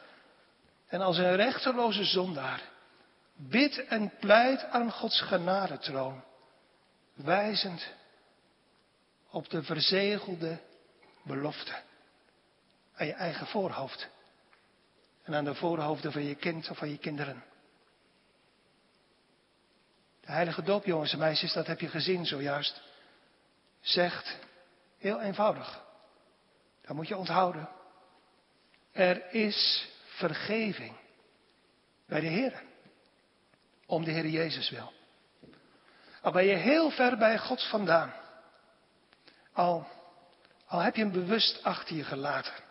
En 0.87 1.01
als 1.01 1.19
een 1.19 1.37
rechteloze 1.37 2.05
zondaar 2.05 2.63
bid 3.35 3.87
en 3.87 4.13
pleit 4.21 4.65
aan 4.65 4.93
Gods 4.93 5.21
genadetroon. 5.21 6.23
Wijzend 7.15 7.93
op 9.31 9.51
de 9.51 9.63
verzegelde 9.63 10.61
belofte. 11.23 11.83
Aan 12.95 13.07
je 13.07 13.13
eigen 13.13 13.47
voorhoofd. 13.47 14.09
En 15.31 15.37
aan 15.37 15.45
de 15.45 15.55
voorhoofden 15.55 16.13
van 16.13 16.25
je 16.25 16.35
kind 16.35 16.71
of 16.71 16.79
van 16.79 16.91
je 16.91 16.99
kinderen. 16.99 17.45
De 20.21 20.33
heilige 20.33 20.63
doop, 20.63 20.85
jongens 20.85 21.13
en 21.13 21.19
meisjes, 21.19 21.53
dat 21.53 21.67
heb 21.67 21.81
je 21.81 21.89
gezien 21.89 22.27
zojuist. 22.27 22.83
Zegt 23.81 24.39
heel 24.99 25.21
eenvoudig. 25.21 25.83
Dat 26.83 26.97
moet 26.97 27.09
je 27.09 27.17
onthouden. 27.17 27.69
Er 28.93 29.33
is 29.35 29.89
vergeving 30.05 30.97
bij 32.07 32.21
de 32.21 32.27
Heer. 32.27 32.63
Om 33.87 34.05
de 34.05 34.11
Heer 34.11 34.27
Jezus 34.27 34.71
wil. 34.71 34.93
Al 36.23 36.33
ben 36.33 36.45
je 36.45 36.55
heel 36.55 36.91
ver 36.91 37.19
bij 37.19 37.39
God 37.39 37.69
vandaan. 37.69 38.13
Al, 39.53 39.87
al 40.67 40.81
heb 40.81 40.97
je 40.97 41.03
hem 41.03 41.13
bewust 41.13 41.63
achter 41.63 41.97
je 41.97 42.05
gelaten. 42.05 42.70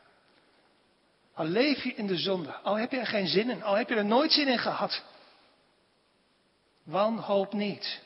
Al 1.40 1.46
leef 1.46 1.84
je 1.84 1.94
in 1.94 2.08
de 2.08 2.18
zonde. 2.18 2.54
Al 2.54 2.76
heb 2.76 2.92
je 2.92 3.00
er 3.00 3.08
geen 3.08 3.28
zin 3.28 3.50
in. 3.50 3.64
Al 3.64 3.76
heb 3.76 3.90
je 3.90 3.96
er 3.96 4.06
nooit 4.06 4.32
zin 4.32 4.48
in 4.48 4.60
gehad. 4.60 5.04
Wanhoop 6.84 7.54
niet. 7.54 8.02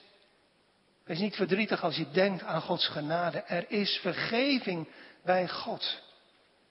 Wees 1.04 1.20
niet 1.20 1.36
verdrietig 1.36 1.84
als 1.84 1.96
je 1.96 2.12
denkt 2.12 2.44
aan 2.44 2.62
Gods 2.62 2.88
genade. 2.88 3.40
Er 3.40 3.72
is 3.72 4.00
vergeving 4.02 4.88
bij 5.24 5.50
God, 5.50 6.02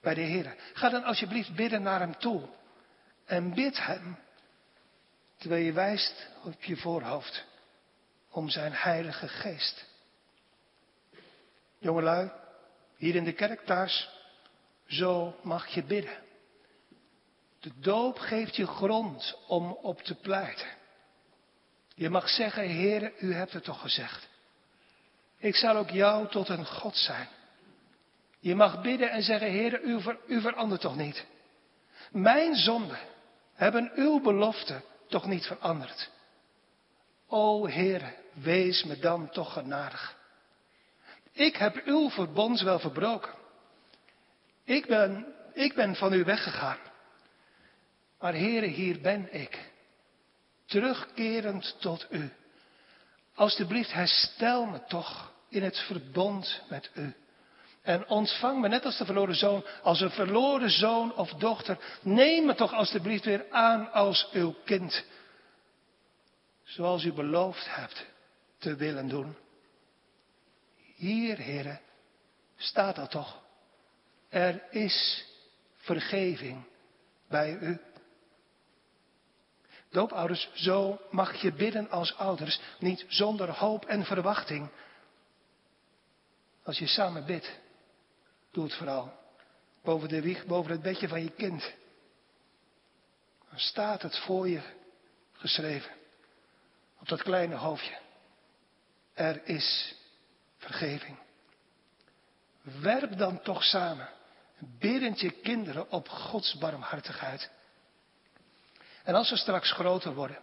bij 0.01 0.13
de 0.13 0.21
Heer. 0.21 0.55
Ga 0.73 0.89
dan 0.89 1.03
alsjeblieft 1.03 1.55
bidden 1.55 1.81
naar 1.81 1.99
Hem 1.99 2.17
toe. 2.17 2.41
En 3.25 3.53
bid 3.53 3.85
Hem, 3.85 4.17
terwijl 5.37 5.63
je 5.63 5.73
wijst 5.73 6.27
op 6.43 6.63
je 6.63 6.77
voorhoofd, 6.77 7.45
om 8.29 8.49
Zijn 8.49 8.73
Heilige 8.73 9.27
Geest. 9.27 9.85
Jongelui, 11.77 12.31
hier 12.97 13.15
in 13.15 13.23
de 13.23 13.33
kerk 13.33 13.65
thuis, 13.65 14.09
zo 14.87 15.35
mag 15.41 15.67
je 15.67 15.83
bidden. 15.83 16.31
De 17.63 17.71
doop 17.79 18.19
geeft 18.19 18.55
je 18.55 18.67
grond 18.67 19.37
om 19.47 19.71
op 19.71 20.01
te 20.01 20.15
pleiten. 20.15 20.67
Je 21.95 22.09
mag 22.09 22.29
zeggen, 22.29 22.63
Heer, 22.63 23.13
u 23.19 23.33
hebt 23.33 23.53
het 23.53 23.63
toch 23.63 23.81
gezegd. 23.81 24.27
Ik 25.37 25.55
zal 25.55 25.75
ook 25.75 25.89
jou 25.89 26.27
tot 26.27 26.49
een 26.49 26.65
God 26.65 26.95
zijn. 26.95 27.27
Je 28.39 28.55
mag 28.55 28.81
bidden 28.81 29.09
en 29.09 29.21
zeggen, 29.21 29.49
Heer, 29.49 29.81
u, 29.81 30.01
ver, 30.01 30.17
u 30.27 30.41
verandert 30.41 30.81
toch 30.81 30.95
niet. 30.95 31.25
Mijn 32.11 32.55
zonden 32.55 32.99
hebben 33.53 33.91
uw 33.95 34.21
belofte 34.21 34.81
toch 35.07 35.25
niet 35.25 35.45
veranderd. 35.45 36.09
O 37.27 37.65
Heer, 37.65 38.13
wees 38.33 38.83
me 38.83 38.99
dan 38.99 39.29
toch 39.29 39.53
genadig. 39.53 40.17
Ik 41.31 41.55
heb 41.55 41.81
uw 41.85 42.09
verbond 42.09 42.61
wel 42.61 42.79
verbroken. 42.79 43.33
Ik 44.63 44.85
ben, 44.85 45.25
ik 45.53 45.75
ben 45.75 45.95
van 45.95 46.13
u 46.13 46.23
weggegaan. 46.23 46.91
Maar 48.23 48.33
Heere, 48.33 48.65
hier 48.65 49.01
ben 49.01 49.33
ik. 49.33 49.71
Terugkerend 50.65 51.75
tot 51.79 52.07
u. 52.09 52.31
Alsjeblieft, 53.35 53.93
herstel 53.93 54.65
me 54.65 54.83
toch 54.87 55.31
in 55.49 55.63
het 55.63 55.77
verbond 55.77 56.61
met 56.69 56.91
u. 56.93 57.13
En 57.81 58.07
ontvang 58.07 58.61
me 58.61 58.67
net 58.67 58.85
als 58.85 58.97
de 58.97 59.05
verloren 59.05 59.35
zoon, 59.35 59.65
als 59.81 60.01
een 60.01 60.09
verloren 60.11 60.69
zoon 60.69 61.15
of 61.15 61.33
dochter. 61.33 61.77
Neem 62.01 62.45
me 62.45 62.55
toch 62.55 62.73
alstublieft 62.73 63.25
weer 63.25 63.45
aan 63.49 63.91
als 63.91 64.29
uw 64.31 64.55
kind. 64.65 65.05
Zoals 66.63 67.03
u 67.03 67.13
beloofd 67.13 67.75
hebt 67.75 68.05
te 68.57 68.75
willen 68.75 69.07
doen. 69.07 69.35
Hier, 70.95 71.37
heren, 71.37 71.81
staat 72.57 72.95
dat 72.95 73.11
toch. 73.11 73.41
Er 74.29 74.63
is 74.69 75.25
vergeving 75.77 76.63
bij 77.27 77.57
u. 77.61 77.79
Doopouders, 79.93 80.49
zo 80.53 81.01
mag 81.09 81.41
je 81.41 81.53
bidden 81.53 81.89
als 81.89 82.17
ouders, 82.17 82.59
niet 82.79 83.05
zonder 83.07 83.49
hoop 83.49 83.85
en 83.85 84.05
verwachting. 84.05 84.69
Als 86.63 86.79
je 86.79 86.87
samen 86.87 87.25
bidt, 87.25 87.59
doe 88.51 88.63
het 88.63 88.73
vooral. 88.73 89.13
Boven 89.83 90.09
de 90.09 90.21
wieg, 90.21 90.45
boven 90.45 90.71
het 90.71 90.81
bedje 90.81 91.07
van 91.07 91.23
je 91.23 91.29
kind. 91.29 91.73
Dan 93.49 93.59
staat 93.59 94.01
het 94.01 94.17
voor 94.17 94.49
je 94.49 94.61
geschreven. 95.33 95.91
Op 96.99 97.07
dat 97.07 97.21
kleine 97.21 97.55
hoofdje. 97.55 97.97
Er 99.13 99.47
is 99.47 99.95
vergeving. 100.57 101.17
Werp 102.61 103.17
dan 103.17 103.41
toch 103.41 103.63
samen, 103.63 104.09
biddend 104.59 105.19
je 105.19 105.31
kinderen 105.31 105.91
op 105.91 106.09
Gods 106.09 106.57
barmhartigheid. 106.57 107.49
En 109.03 109.15
als 109.15 109.27
ze 109.27 109.37
straks 109.37 109.71
groter 109.71 110.13
worden 110.13 110.37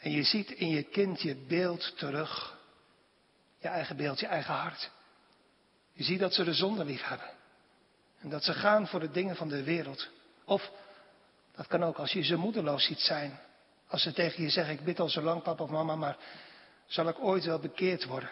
en 0.00 0.10
je 0.10 0.22
ziet 0.22 0.50
in 0.50 0.68
je 0.68 0.82
kind 0.82 1.22
je 1.22 1.36
beeld 1.36 1.98
terug, 1.98 2.58
je 3.58 3.68
eigen 3.68 3.96
beeld, 3.96 4.20
je 4.20 4.26
eigen 4.26 4.54
hart. 4.54 4.90
Je 5.92 6.04
ziet 6.04 6.18
dat 6.20 6.34
ze 6.34 6.44
de 6.44 6.54
zonde 6.54 6.84
lief 6.84 7.02
hebben. 7.02 7.30
En 8.20 8.28
dat 8.28 8.44
ze 8.44 8.52
gaan 8.52 8.86
voor 8.86 9.00
de 9.00 9.10
dingen 9.10 9.36
van 9.36 9.48
de 9.48 9.62
wereld. 9.62 10.08
Of, 10.44 10.70
dat 11.54 11.66
kan 11.66 11.84
ook 11.84 11.96
als 11.96 12.12
je 12.12 12.22
ze 12.22 12.36
moedeloos 12.36 12.84
ziet 12.84 13.00
zijn. 13.00 13.40
Als 13.88 14.02
ze 14.02 14.12
tegen 14.12 14.42
je 14.42 14.50
zeggen, 14.50 14.74
ik 14.74 14.84
bid 14.84 15.00
al 15.00 15.08
zo 15.08 15.20
lang 15.20 15.42
papa 15.42 15.62
of 15.62 15.70
mama, 15.70 15.96
maar 15.96 16.16
zal 16.86 17.08
ik 17.08 17.18
ooit 17.18 17.44
wel 17.44 17.58
bekeerd 17.58 18.04
worden? 18.04 18.30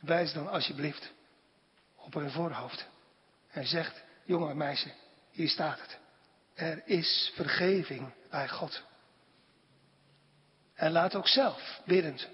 Wijs 0.00 0.32
dan 0.32 0.48
alsjeblieft 0.48 1.12
op 1.96 2.14
hun 2.14 2.30
voorhoofd. 2.30 2.86
En 3.50 3.66
zegt, 3.66 4.02
jongen 4.24 4.56
meisje, 4.56 4.92
hier 5.30 5.48
staat 5.48 5.80
het. 5.80 5.99
Er 6.60 6.82
is 6.84 7.32
vergeving 7.34 8.12
bij 8.30 8.48
God. 8.48 8.82
En 10.74 10.92
laat 10.92 11.14
ook 11.14 11.28
zelf, 11.28 11.80
biddend, 11.84 12.28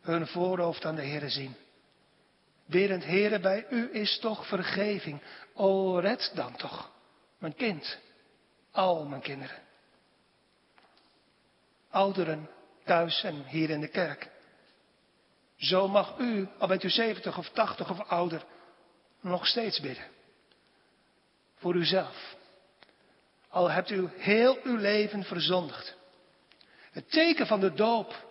hun 0.00 0.26
voorhoofd 0.26 0.84
aan 0.84 0.94
de 0.94 1.02
Heer 1.02 1.30
zien. 1.30 1.56
Biddend, 2.66 3.04
Heere, 3.04 3.40
bij 3.40 3.66
u 3.70 3.94
is 3.94 4.18
toch 4.18 4.46
vergeving. 4.46 5.22
O, 5.54 5.98
red 5.98 6.32
dan 6.34 6.56
toch, 6.56 6.90
mijn 7.38 7.54
kind, 7.54 7.98
al 8.70 9.04
mijn 9.04 9.22
kinderen. 9.22 9.62
Ouderen 11.90 12.50
thuis 12.84 13.22
en 13.22 13.44
hier 13.44 13.70
in 13.70 13.80
de 13.80 13.88
kerk. 13.88 14.30
Zo 15.56 15.88
mag 15.88 16.18
u, 16.18 16.48
al 16.58 16.68
bent 16.68 16.82
u 16.82 16.90
70 16.90 17.38
of 17.38 17.48
80 17.48 17.90
of 17.90 18.00
ouder, 18.00 18.44
nog 19.20 19.46
steeds 19.46 19.80
bidden. 19.80 20.04
Voor 21.54 21.74
uzelf. 21.74 22.42
Al 23.54 23.70
hebt 23.70 23.90
u 23.90 24.08
heel 24.16 24.58
uw 24.62 24.76
leven 24.76 25.24
verzondigd. 25.24 25.96
Het 26.90 27.10
teken 27.10 27.46
van 27.46 27.60
de 27.60 27.74
doop 27.74 28.26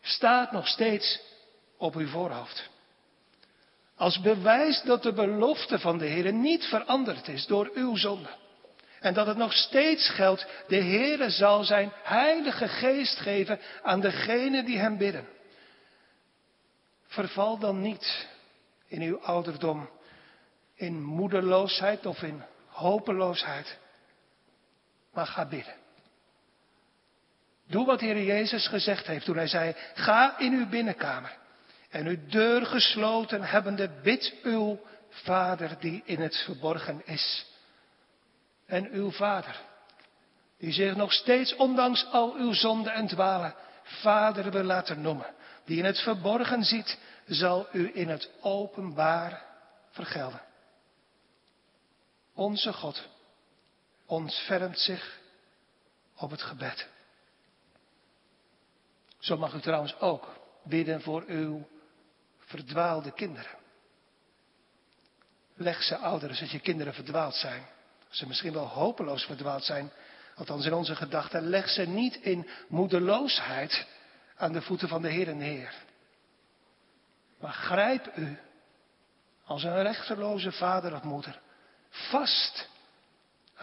staat 0.00 0.52
nog 0.52 0.68
steeds 0.68 1.20
op 1.76 1.94
uw 1.94 2.08
voorhoofd. 2.08 2.70
Als 3.94 4.20
bewijs 4.20 4.82
dat 4.82 5.02
de 5.02 5.12
belofte 5.12 5.78
van 5.78 5.98
de 5.98 6.06
Heer 6.06 6.32
niet 6.32 6.64
veranderd 6.64 7.28
is 7.28 7.46
door 7.46 7.70
uw 7.74 7.96
zonde. 7.96 8.28
En 9.00 9.14
dat 9.14 9.26
het 9.26 9.36
nog 9.36 9.52
steeds 9.52 10.08
geldt, 10.08 10.46
de 10.68 10.76
Heer 10.76 11.30
zal 11.30 11.64
zijn 11.64 11.92
heilige 12.02 12.68
geest 12.68 13.18
geven 13.18 13.60
aan 13.82 14.00
degenen 14.00 14.64
die 14.64 14.78
hem 14.78 14.96
bidden. 14.96 15.28
Verval 17.06 17.58
dan 17.58 17.80
niet 17.80 18.28
in 18.86 19.02
uw 19.02 19.20
ouderdom 19.20 19.90
in 20.74 21.02
moedeloosheid 21.02 22.06
of 22.06 22.22
in 22.22 22.42
hopeloosheid, 22.66 23.78
maar 25.16 25.26
ga 25.26 25.46
bidden. 25.46 25.74
Doe 27.66 27.86
wat 27.86 28.00
Heer 28.00 28.22
Jezus 28.22 28.68
gezegd 28.68 29.06
heeft 29.06 29.24
toen 29.24 29.36
hij 29.36 29.46
zei, 29.46 29.74
ga 29.94 30.38
in 30.38 30.52
uw 30.52 30.68
binnenkamer 30.68 31.36
en 31.90 32.06
uw 32.06 32.26
deur 32.28 32.66
gesloten 32.66 33.42
hebbende, 33.42 33.90
bid 34.02 34.34
uw 34.42 34.80
Vader 35.08 35.76
die 35.80 36.02
in 36.04 36.20
het 36.20 36.36
verborgen 36.36 37.02
is. 37.06 37.46
En 38.66 38.90
uw 38.90 39.10
Vader, 39.10 39.60
die 40.58 40.72
zich 40.72 40.96
nog 40.96 41.12
steeds 41.12 41.56
ondanks 41.56 42.06
al 42.10 42.34
uw 42.34 42.52
zonden 42.52 42.92
en 42.92 43.06
dwalen, 43.06 43.54
Vader 43.82 44.50
wil 44.50 44.62
laten 44.62 45.00
noemen, 45.00 45.34
die 45.64 45.78
in 45.78 45.84
het 45.84 45.98
verborgen 45.98 46.64
ziet, 46.64 46.98
zal 47.26 47.68
u 47.72 47.90
in 47.94 48.08
het 48.08 48.30
openbaar 48.40 49.42
vergelden. 49.90 50.40
Onze 52.34 52.72
God 52.72 53.08
ontfermt 54.06 54.78
zich 54.78 55.20
op 56.16 56.30
het 56.30 56.42
gebed. 56.42 56.88
Zo 59.18 59.36
mag 59.36 59.54
u 59.54 59.60
trouwens 59.60 60.00
ook 60.00 60.38
bidden 60.62 61.00
voor 61.00 61.24
uw 61.26 61.68
verdwaalde 62.38 63.12
kinderen. 63.12 63.56
Leg 65.54 65.82
ze 65.82 65.96
ouders 65.96 66.40
als 66.40 66.50
je 66.50 66.60
kinderen 66.60 66.94
verdwaald 66.94 67.34
zijn. 67.34 67.66
Ze 68.08 68.26
misschien 68.26 68.52
wel 68.52 68.66
hopeloos 68.66 69.24
verdwaald 69.24 69.64
zijn. 69.64 69.92
Althans 70.34 70.66
in 70.66 70.72
onze 70.72 70.96
gedachten. 70.96 71.48
Leg 71.48 71.68
ze 71.68 71.82
niet 71.82 72.16
in 72.16 72.48
moedeloosheid 72.68 73.86
aan 74.36 74.52
de 74.52 74.62
voeten 74.62 74.88
van 74.88 75.02
de 75.02 75.08
Heer 75.08 75.28
en 75.28 75.40
Heer. 75.40 75.74
Maar 77.40 77.52
grijp 77.52 78.16
u 78.16 78.38
als 79.44 79.62
een 79.62 79.82
rechterloze 79.82 80.52
vader 80.52 80.94
of 80.94 81.02
moeder 81.02 81.40
vast 81.90 82.68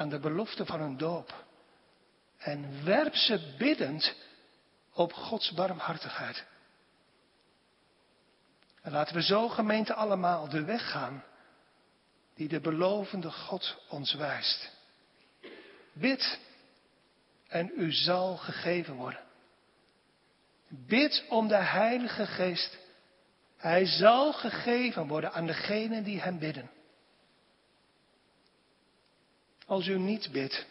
aan 0.04 0.10
de 0.10 0.20
belofte 0.20 0.66
van 0.66 0.80
hun 0.80 0.98
doop. 0.98 1.46
En 2.38 2.84
werp 2.84 3.16
ze 3.16 3.56
biddend 3.58 4.16
op 4.94 5.14
Gods 5.14 5.52
barmhartigheid. 5.52 6.46
En 8.82 8.92
laten 8.92 9.16
we 9.16 9.22
zo 9.22 9.50
gemeente 9.50 9.94
allemaal 9.94 10.50
de 10.50 10.64
weg 10.64 10.92
gaan 10.92 11.24
die 12.36 12.48
de 12.48 12.60
belovende 12.60 13.32
God 13.32 13.78
ons 13.90 14.14
wijst. 14.14 14.72
Bid 15.94 16.40
en 17.48 17.72
u 17.76 17.92
zal 17.92 18.38
gegeven 18.38 18.96
worden. 18.96 19.22
Bid 20.68 21.26
om 21.30 21.48
de 21.48 21.64
Heilige 21.64 22.26
Geest. 22.26 22.78
Hij 23.58 23.86
zal 23.86 24.34
gegeven 24.34 25.08
worden 25.08 25.34
aan 25.34 25.46
degenen 25.46 26.04
die 26.04 26.22
hem 26.22 26.40
bidden. 26.40 26.70
Als 29.68 29.88
u 29.88 30.00
niet 30.00 30.32
bidt, 30.32 30.66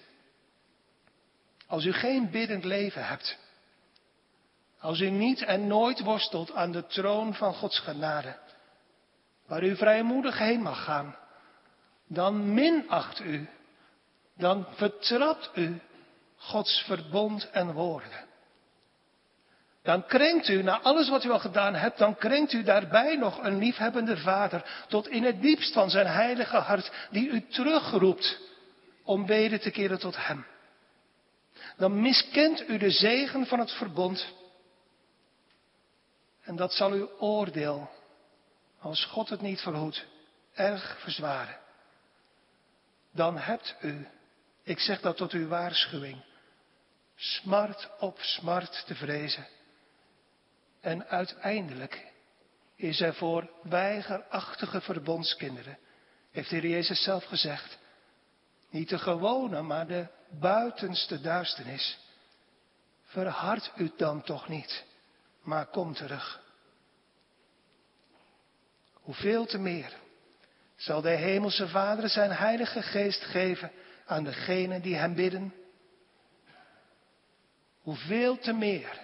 als 1.67 1.85
u 1.85 1.93
geen 1.93 2.31
biddend 2.31 2.65
leven 2.65 3.07
hebt, 3.07 3.39
als 4.79 5.01
u 5.01 5.11
niet 5.11 5.43
en 5.43 5.67
nooit 5.67 6.01
worstelt 6.01 6.53
aan 6.53 6.73
de 6.73 6.87
troon 6.87 7.35
van 7.35 7.55
Gods 7.55 7.79
genade, 7.79 8.39
waar 9.47 9.63
u 9.63 9.77
vrijmoedig 9.77 10.39
heen 10.39 10.63
mag 10.63 10.85
gaan, 10.85 11.17
dan 12.09 12.55
minacht 12.55 13.21
u, 13.21 13.49
dan 14.37 14.67
vertrapt 14.75 15.51
u 15.55 15.81
Gods 16.37 16.83
verbond 16.87 17.51
en 17.51 17.73
woorden. 17.73 18.31
Dan 19.83 20.07
krenkt 20.07 20.49
u, 20.49 20.63
na 20.63 20.81
alles 20.81 21.09
wat 21.09 21.25
u 21.25 21.31
al 21.31 21.39
gedaan 21.39 21.75
hebt, 21.75 21.99
dan 21.99 22.17
krenkt 22.17 22.53
u 22.53 22.63
daarbij 22.63 23.17
nog 23.17 23.43
een 23.43 23.59
liefhebbende 23.59 24.17
vader, 24.17 24.85
tot 24.89 25.09
in 25.09 25.25
het 25.25 25.43
diepst 25.43 25.73
van 25.73 25.91
zijn 25.91 26.07
heilige 26.07 26.57
hart, 26.57 26.93
die 27.11 27.29
u 27.29 27.47
terugroept 27.47 28.41
om 29.05 29.27
weder 29.27 29.61
te 29.61 29.71
keren 29.71 29.99
tot 29.99 30.27
hem. 30.27 30.47
Dan 31.77 32.01
miskent 32.01 32.69
u 32.69 32.79
de 32.79 32.91
zegen 32.91 33.47
van 33.47 33.59
het 33.59 33.73
verbond. 33.73 34.35
En 36.43 36.57
dat 36.57 36.73
zal 36.73 36.93
uw 36.93 37.11
oordeel, 37.19 37.91
als 38.79 39.05
God 39.05 39.29
het 39.29 39.41
niet 39.41 39.61
verhoedt, 39.61 40.07
erg 40.55 41.01
verzwaren. 41.01 41.59
Dan 43.13 43.39
hebt 43.39 43.77
u, 43.81 44.07
ik 44.63 44.79
zeg 44.79 45.01
dat 45.01 45.17
tot 45.17 45.33
uw 45.33 45.49
waarschuwing, 45.49 46.25
smart 47.17 47.89
op 47.99 48.19
smart 48.21 48.85
te 48.87 48.95
vrezen. 48.95 49.47
En 50.81 51.07
uiteindelijk 51.07 52.13
is 52.77 53.01
er 53.01 53.15
voor 53.15 53.51
weigerachtige 53.63 54.81
verbondskinderen, 54.81 55.79
heeft 56.31 56.51
de 56.51 56.57
Heer 56.57 56.71
Jezus 56.71 57.03
zelf 57.03 57.25
gezegd, 57.25 57.79
niet 58.73 58.89
de 58.89 58.99
gewone, 58.99 59.63
maar 59.63 59.87
de 59.87 60.07
buitenste 60.29 61.21
duisternis. 61.21 61.99
Verhard 63.03 63.73
u 63.77 63.93
dan 63.97 64.23
toch 64.23 64.49
niet, 64.49 64.85
maar 65.43 65.67
kom 65.67 65.95
terug. 65.95 66.41
Hoeveel 68.93 69.47
te 69.47 69.59
meer 69.59 69.93
zal 70.77 71.01
de 71.01 71.11
Hemelse 71.11 71.69
Vader 71.69 72.09
zijn 72.09 72.31
Heilige 72.31 72.83
Geest 72.83 73.23
geven 73.23 73.73
aan 74.07 74.25
degenen 74.25 74.83
die 74.83 74.97
Hem 74.97 75.15
bidden? 75.15 75.55
Hoeveel 77.81 78.39
te 78.39 78.53
meer 78.53 79.01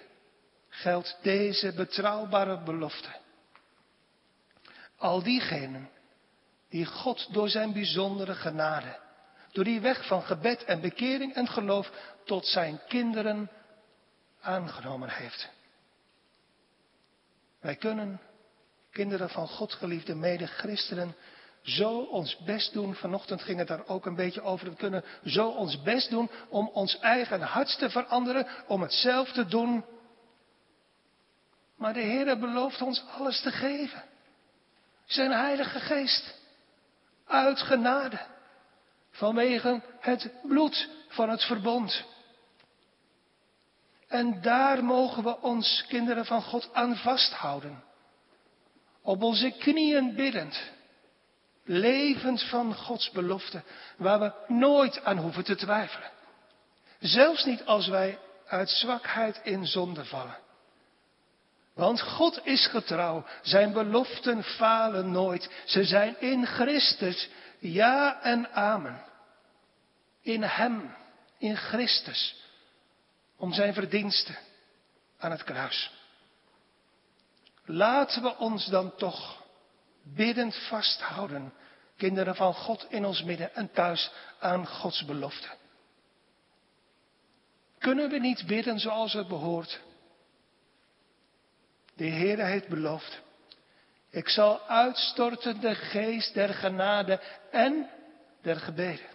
geldt 0.69 1.17
deze 1.21 1.73
betrouwbare 1.73 2.63
belofte. 2.63 3.09
Al 4.97 5.23
diegenen 5.23 5.89
die 6.69 6.85
God 6.85 7.33
door 7.33 7.49
zijn 7.49 7.73
bijzondere 7.73 8.35
genade 8.35 8.99
door 9.51 9.63
die 9.63 9.79
weg 9.79 10.07
van 10.07 10.21
gebed 10.21 10.63
en 10.63 10.81
bekering 10.81 11.33
en 11.33 11.47
geloof 11.47 11.91
tot 12.25 12.45
zijn 12.45 12.79
kinderen 12.87 13.49
aangenomen 14.41 15.09
heeft. 15.09 15.49
Wij 17.59 17.75
kunnen, 17.75 18.21
kinderen 18.91 19.29
van 19.29 19.47
God 19.47 19.73
geliefde 19.73 20.15
mede-christenen, 20.15 21.15
zo 21.61 21.99
ons 21.99 22.37
best 22.37 22.73
doen. 22.73 22.95
Vanochtend 22.95 23.41
ging 23.41 23.57
het 23.57 23.67
daar 23.67 23.87
ook 23.87 24.05
een 24.05 24.15
beetje 24.15 24.41
over. 24.41 24.69
We 24.69 24.75
kunnen 24.75 25.03
zo 25.25 25.47
ons 25.47 25.81
best 25.81 26.09
doen 26.09 26.29
om 26.49 26.67
ons 26.67 26.99
eigen 26.99 27.41
hart 27.41 27.77
te 27.77 27.89
veranderen, 27.89 28.47
om 28.67 28.81
het 28.81 28.93
zelf 28.93 29.31
te 29.31 29.45
doen. 29.45 29.85
Maar 31.75 31.93
de 31.93 31.99
Heer 31.99 32.39
belooft 32.39 32.81
ons 32.81 33.03
alles 33.17 33.41
te 33.41 33.51
geven. 33.51 34.03
Zijn 35.05 35.31
Heilige 35.31 35.79
Geest. 35.79 36.37
Uit 37.25 37.59
genade. 37.59 38.19
Vanwege 39.11 39.81
het 39.99 40.31
bloed 40.43 40.89
van 41.07 41.29
het 41.29 41.43
verbond. 41.43 42.03
En 44.07 44.41
daar 44.41 44.83
mogen 44.83 45.23
we 45.23 45.41
ons, 45.41 45.85
kinderen 45.87 46.25
van 46.25 46.41
God, 46.41 46.69
aan 46.73 46.95
vasthouden. 46.95 47.83
Op 49.01 49.23
onze 49.23 49.51
knieën 49.51 50.15
biddend. 50.15 50.61
Levend 51.63 52.43
van 52.43 52.75
Gods 52.75 53.11
belofte, 53.11 53.63
waar 53.97 54.19
we 54.19 54.33
nooit 54.47 55.03
aan 55.03 55.17
hoeven 55.17 55.43
te 55.43 55.55
twijfelen. 55.55 56.11
Zelfs 56.99 57.45
niet 57.45 57.65
als 57.65 57.87
wij 57.87 58.19
uit 58.47 58.69
zwakheid 58.69 59.39
in 59.43 59.65
zonde 59.65 60.05
vallen. 60.05 60.37
Want 61.73 62.01
God 62.01 62.39
is 62.43 62.67
getrouw, 62.67 63.25
zijn 63.41 63.73
beloften 63.73 64.43
falen 64.43 65.11
nooit. 65.11 65.49
Ze 65.65 65.83
zijn 65.83 66.15
in 66.19 66.45
Christus, 66.45 67.29
ja 67.59 68.21
en 68.21 68.51
amen. 68.51 69.03
In 70.21 70.43
Hem, 70.43 70.95
in 71.37 71.57
Christus, 71.57 72.43
om 73.35 73.53
zijn 73.53 73.73
verdiensten 73.73 74.37
aan 75.17 75.31
het 75.31 75.43
kruis. 75.43 75.91
Laten 77.65 78.21
we 78.21 78.37
ons 78.37 78.65
dan 78.65 78.95
toch 78.95 79.43
biddend 80.03 80.55
vasthouden, 80.55 81.53
kinderen 81.97 82.35
van 82.35 82.53
God 82.53 82.85
in 82.89 83.05
ons 83.05 83.23
midden 83.23 83.55
en 83.55 83.71
thuis 83.71 84.11
aan 84.39 84.67
Gods 84.67 85.05
belofte. 85.05 85.47
Kunnen 87.77 88.09
we 88.09 88.19
niet 88.19 88.45
bidden 88.47 88.79
zoals 88.79 89.13
het 89.13 89.27
behoort? 89.27 89.79
De 91.95 92.05
Heer 92.05 92.45
heeft 92.45 92.67
beloofd. 92.67 93.21
Ik 94.09 94.29
zal 94.29 94.61
uitstorten 94.67 95.59
de 95.59 95.75
geest 95.75 96.33
der 96.33 96.53
genade 96.53 97.21
en 97.51 97.89
der 98.41 98.59
gebeden. 98.59 99.07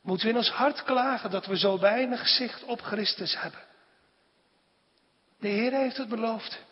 Moeten 0.00 0.26
we 0.26 0.32
in 0.32 0.38
ons 0.38 0.50
hart 0.50 0.82
klagen 0.82 1.30
dat 1.30 1.46
we 1.46 1.58
zo 1.58 1.78
weinig 1.78 2.28
zicht 2.28 2.64
op 2.64 2.80
Christus 2.80 3.40
hebben? 3.40 3.60
De 5.38 5.48
Heer 5.48 5.72
heeft 5.72 5.96
het 5.96 6.08
beloofd. 6.08 6.62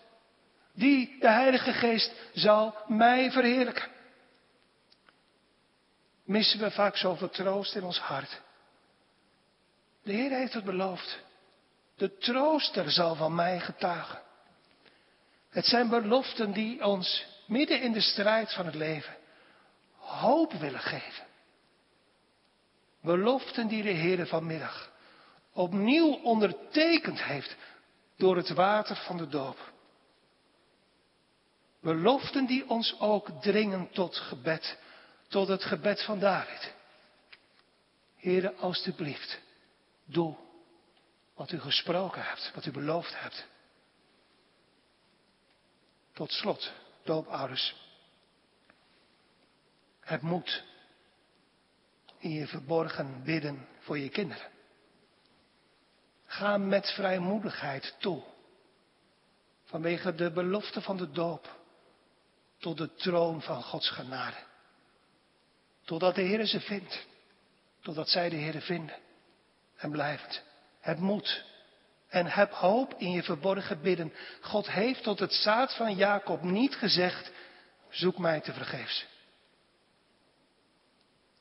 Die, 0.73 1.17
de 1.21 1.31
Heilige 1.31 1.73
Geest, 1.73 2.12
zal 2.33 2.77
mij 2.87 3.31
verheerlijken. 3.31 3.88
Missen 6.25 6.61
we 6.61 6.71
vaak 6.71 6.97
zoveel 6.97 7.31
troost 7.31 7.75
in 7.75 7.83
ons 7.83 7.99
hart? 7.99 8.41
De 10.03 10.12
Heer 10.12 10.31
heeft 10.31 10.53
het 10.53 10.64
beloofd. 10.64 11.19
De 11.97 12.17
trooster 12.17 12.91
zal 12.91 13.14
van 13.14 13.35
mij 13.35 13.61
getuigen. 13.61 14.23
Het 15.51 15.64
zijn 15.64 15.88
beloften 15.88 16.53
die 16.53 16.84
ons 16.84 17.26
midden 17.46 17.80
in 17.80 17.92
de 17.92 18.01
strijd 18.01 18.53
van 18.53 18.66
het 18.66 18.74
leven 18.74 19.16
hoop 19.96 20.53
willen 20.53 20.80
geven. 20.80 21.26
Beloften 23.03 23.68
die 23.68 23.82
de 23.82 23.90
Heer 23.90 24.26
vanmiddag 24.26 24.90
opnieuw 25.53 26.14
ondertekend 26.14 27.22
heeft 27.22 27.57
door 28.16 28.36
het 28.36 28.49
water 28.49 28.96
van 28.96 29.16
de 29.16 29.28
doop. 29.28 29.72
Beloften 31.80 32.46
die 32.46 32.68
ons 32.68 33.01
ook 33.01 33.30
dringen 33.42 33.90
tot 33.90 34.16
gebed, 34.16 34.78
tot 35.28 35.49
het 35.49 35.64
gebed 35.64 36.03
van 36.03 36.18
David. 36.18 36.74
Heere, 38.16 38.55
alstublieft, 38.55 39.40
doe 40.05 40.36
wat 41.34 41.53
u 41.53 41.61
gesproken 41.61 42.22
hebt, 42.24 42.51
wat 42.55 42.66
u 42.66 42.70
beloofd 42.70 43.20
hebt. 43.20 43.46
Tot 46.19 46.33
slot, 46.33 46.73
doopouders. 47.05 47.75
Het 50.01 50.23
moet 50.23 50.64
in 52.19 52.31
je 52.31 52.47
verborgen 52.47 53.23
bidden 53.25 53.69
voor 53.79 53.99
je 53.99 54.09
kinderen. 54.09 54.51
Ga 56.25 56.57
met 56.57 56.91
vrijmoedigheid 56.91 57.97
toe. 57.99 58.23
vanwege 59.64 60.14
de 60.14 60.31
belofte 60.31 60.81
van 60.81 60.97
de 60.97 61.11
doop 61.11 61.61
tot 62.59 62.77
de 62.77 62.95
troon 62.95 63.43
van 63.43 63.62
Gods 63.62 63.91
genade. 63.91 64.37
Totdat 65.85 66.14
de 66.14 66.23
Heer 66.23 66.47
ze 66.47 66.61
vindt. 66.61 67.07
Totdat 67.81 68.09
zij 68.09 68.29
de 68.29 68.37
Heer 68.37 68.61
vinden. 68.61 68.97
En 69.77 69.91
blijft. 69.91 70.43
Heb 70.81 70.99
moed. 70.99 71.45
En 72.09 72.27
heb 72.27 72.53
hoop 72.53 72.95
in 72.99 73.11
je 73.11 73.23
verborgen 73.23 73.81
bidden. 73.81 74.13
God 74.41 74.71
heeft 74.71 75.03
tot 75.03 75.19
het 75.19 75.33
zaad 75.33 75.75
van 75.75 75.95
Jacob 75.95 76.43
niet 76.43 76.75
gezegd, 76.75 77.33
zoek 77.89 78.19
mij 78.19 78.41
te 78.41 78.53
vergeefs. 78.53 79.07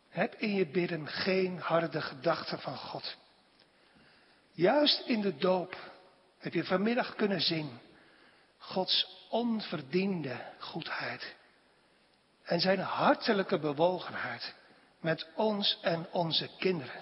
Heb 0.10 0.36
in 0.36 0.54
je 0.54 0.68
bidden 0.68 1.08
geen 1.08 1.60
harde 1.60 2.02
gedachten 2.02 2.60
van 2.60 2.78
God. 2.78 3.18
Juist 4.52 5.00
in 5.06 5.22
de 5.22 5.38
doop 5.38 5.92
heb 6.38 6.54
je 6.54 6.64
vanmiddag 6.64 7.16
kunnen 7.16 7.42
zien 7.42 7.80
Gods 8.58 9.26
onverdiende 9.30 10.36
goedheid 10.60 11.36
en 12.44 12.60
zijn 12.60 12.80
hartelijke 12.80 13.60
bewogenheid 13.60 14.54
met 15.00 15.28
ons 15.36 15.78
en 15.82 16.08
onze 16.12 16.50
kinderen. 16.58 17.02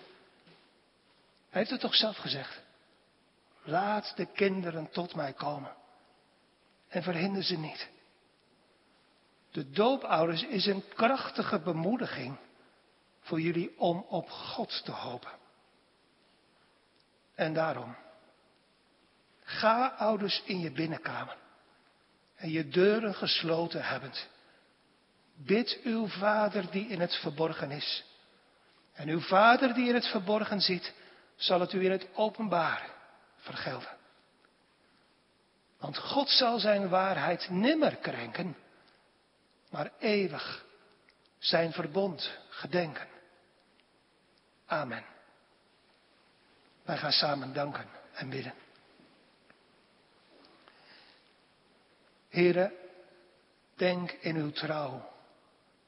Hij 1.49 1.63
heeft 1.63 1.69
het 1.69 1.79
toch 1.79 1.95
zelf 1.95 2.17
gezegd. 2.17 2.64
Laat 3.65 4.13
de 4.15 4.25
kinderen 4.25 4.89
tot 4.89 5.15
mij 5.15 5.33
komen 5.33 5.75
en 6.87 7.03
verhinder 7.03 7.43
ze 7.43 7.57
niet. 7.57 7.89
De 9.51 9.69
doopouders 9.69 10.43
is 10.43 10.65
een 10.65 10.83
krachtige 10.93 11.59
bemoediging 11.59 12.37
voor 13.19 13.41
jullie 13.41 13.79
om 13.79 14.05
op 14.09 14.29
God 14.29 14.81
te 14.85 14.91
hopen. 14.91 15.31
En 17.35 17.53
daarom, 17.53 17.95
ga 19.43 19.87
ouders 19.87 20.41
in 20.45 20.59
je 20.59 20.71
binnenkamer 20.71 21.37
en 22.35 22.49
je 22.49 22.67
deuren 22.67 23.13
gesloten 23.13 23.83
hebbend. 23.83 24.27
Bid 25.35 25.79
uw 25.83 26.07
vader 26.07 26.71
die 26.71 26.87
in 26.87 26.99
het 26.99 27.15
verborgen 27.15 27.71
is. 27.71 28.03
En 28.93 29.09
uw 29.09 29.19
vader 29.19 29.73
die 29.73 29.87
in 29.87 29.93
het 29.93 30.07
verborgen 30.07 30.61
ziet, 30.61 30.93
zal 31.35 31.59
het 31.59 31.73
u 31.73 31.85
in 31.85 31.91
het 31.91 32.07
openbaar 32.13 32.94
vergelden. 33.45 33.97
Want 35.77 35.97
God 35.97 36.29
zal 36.29 36.59
zijn 36.59 36.89
waarheid 36.89 37.49
nimmer 37.49 37.95
krenken, 37.95 38.57
maar 39.69 39.91
eeuwig 39.99 40.65
zijn 41.37 41.71
verbond 41.71 42.37
gedenken. 42.49 43.07
Amen. 44.65 45.05
Wij 46.83 46.97
gaan 46.97 47.11
samen 47.11 47.53
danken 47.53 47.89
en 48.13 48.29
bidden. 48.29 48.53
Heren, 52.29 52.73
denk 53.75 54.11
in 54.11 54.35
uw 54.35 54.51
trouw 54.51 55.11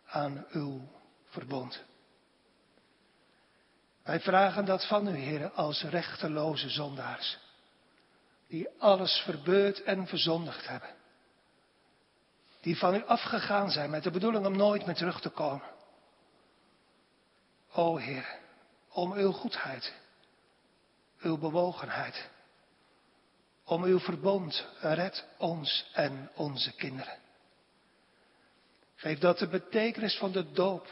aan 0.06 0.46
uw 0.50 0.82
verbond. 1.26 1.84
Wij 4.04 4.20
vragen 4.20 4.66
dat 4.66 4.88
van 4.88 5.08
u, 5.08 5.16
heren, 5.16 5.54
als 5.54 5.84
rechteloze 5.84 6.70
zondaars, 6.70 7.38
die 8.48 8.70
alles 8.78 9.22
verbeurd 9.26 9.84
en 9.84 10.08
verzondigd 10.08 10.68
hebben. 10.68 10.96
Die 12.62 12.78
van 12.78 12.96
u 12.96 13.06
afgegaan 13.06 13.72
zijn 13.72 13.90
met 13.90 14.04
de 14.04 14.12
bedoeling 14.12 14.46
om 14.46 14.58
nooit 14.58 14.86
meer 14.86 14.96
terug 14.96 15.22
te 15.22 15.30
komen. 15.30 15.76
O 17.74 17.98
Heer, 17.98 18.40
om 18.90 19.14
uw 19.14 19.32
goedheid, 19.32 19.94
uw 21.20 21.38
bewogenheid, 21.38 22.30
om 23.64 23.84
uw 23.84 24.00
verbond, 24.00 24.68
red 24.80 25.26
ons 25.38 25.90
en 25.94 26.32
onze 26.36 26.76
kinderen. 26.76 27.18
Geef 28.96 29.20
dat 29.20 29.38
de 29.38 29.48
betekenis 29.48 30.18
van 30.18 30.32
de 30.32 30.52
doop 30.52 30.88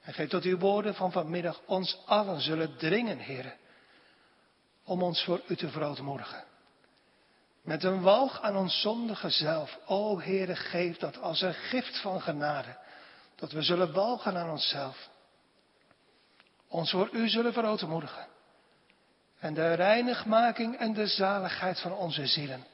en 0.00 0.12
geef 0.12 0.28
dat 0.28 0.44
uw 0.44 0.58
woorden 0.58 0.94
van 0.94 1.12
vanmiddag 1.12 1.60
ons 1.66 2.02
allen 2.06 2.40
zullen 2.40 2.76
dringen, 2.76 3.18
heren, 3.18 3.56
om 4.84 5.02
ons 5.02 5.24
voor 5.24 5.42
u 5.48 5.56
te 5.56 5.68
verootmoedigen. 5.68 6.44
Met 7.70 7.84
een 7.84 8.00
walg 8.00 8.40
aan 8.40 8.56
ons 8.56 8.80
zondige 8.80 9.30
zelf, 9.30 9.78
o 9.86 10.20
Heere, 10.20 10.56
geef 10.56 10.96
dat 10.96 11.20
als 11.20 11.40
een 11.40 11.54
gift 11.54 12.00
van 12.00 12.20
genade, 12.20 12.78
dat 13.34 13.52
we 13.52 13.62
zullen 13.62 13.92
walgen 13.92 14.36
aan 14.36 14.50
onszelf. 14.50 15.08
Ons 16.68 16.90
voor 16.90 17.08
u 17.12 17.28
zullen 17.28 17.52
verootmoedigen. 17.52 18.26
En 19.38 19.54
de 19.54 19.74
reinigmaking 19.74 20.76
en 20.76 20.92
de 20.92 21.06
zaligheid 21.06 21.80
van 21.80 21.92
onze 21.92 22.26
zielen 22.26 22.66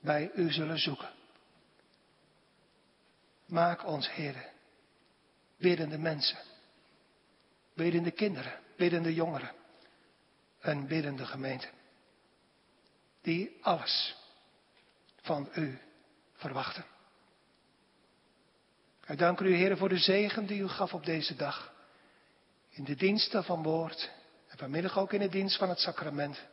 bij 0.00 0.30
u 0.34 0.52
zullen 0.52 0.78
zoeken. 0.78 1.10
Maak 3.46 3.86
ons, 3.86 4.14
Heere, 4.14 4.48
biddende 5.58 5.98
mensen, 5.98 6.38
biddende 7.74 8.10
kinderen, 8.10 8.52
biddende 8.76 9.14
jongeren, 9.14 9.52
een 10.60 10.86
biddende 10.86 11.26
gemeente, 11.26 11.68
die 13.22 13.58
alles 13.62 14.16
van 15.22 15.48
u 15.54 15.78
verwachten. 16.34 16.84
Ik 19.06 19.18
dank 19.18 19.40
u, 19.40 19.54
Heer, 19.54 19.76
voor 19.76 19.88
de 19.88 19.98
zegen 19.98 20.46
die 20.46 20.60
u 20.60 20.68
gaf 20.68 20.94
op 20.94 21.04
deze 21.04 21.36
dag, 21.36 21.72
in 22.68 22.84
de 22.84 22.94
diensten 22.94 23.44
van 23.44 23.62
woord 23.62 24.10
en 24.48 24.58
vanmiddag 24.58 24.98
ook 24.98 25.12
in 25.12 25.20
de 25.20 25.28
dienst 25.28 25.56
van 25.56 25.68
het 25.68 25.78
sacrament. 25.78 26.46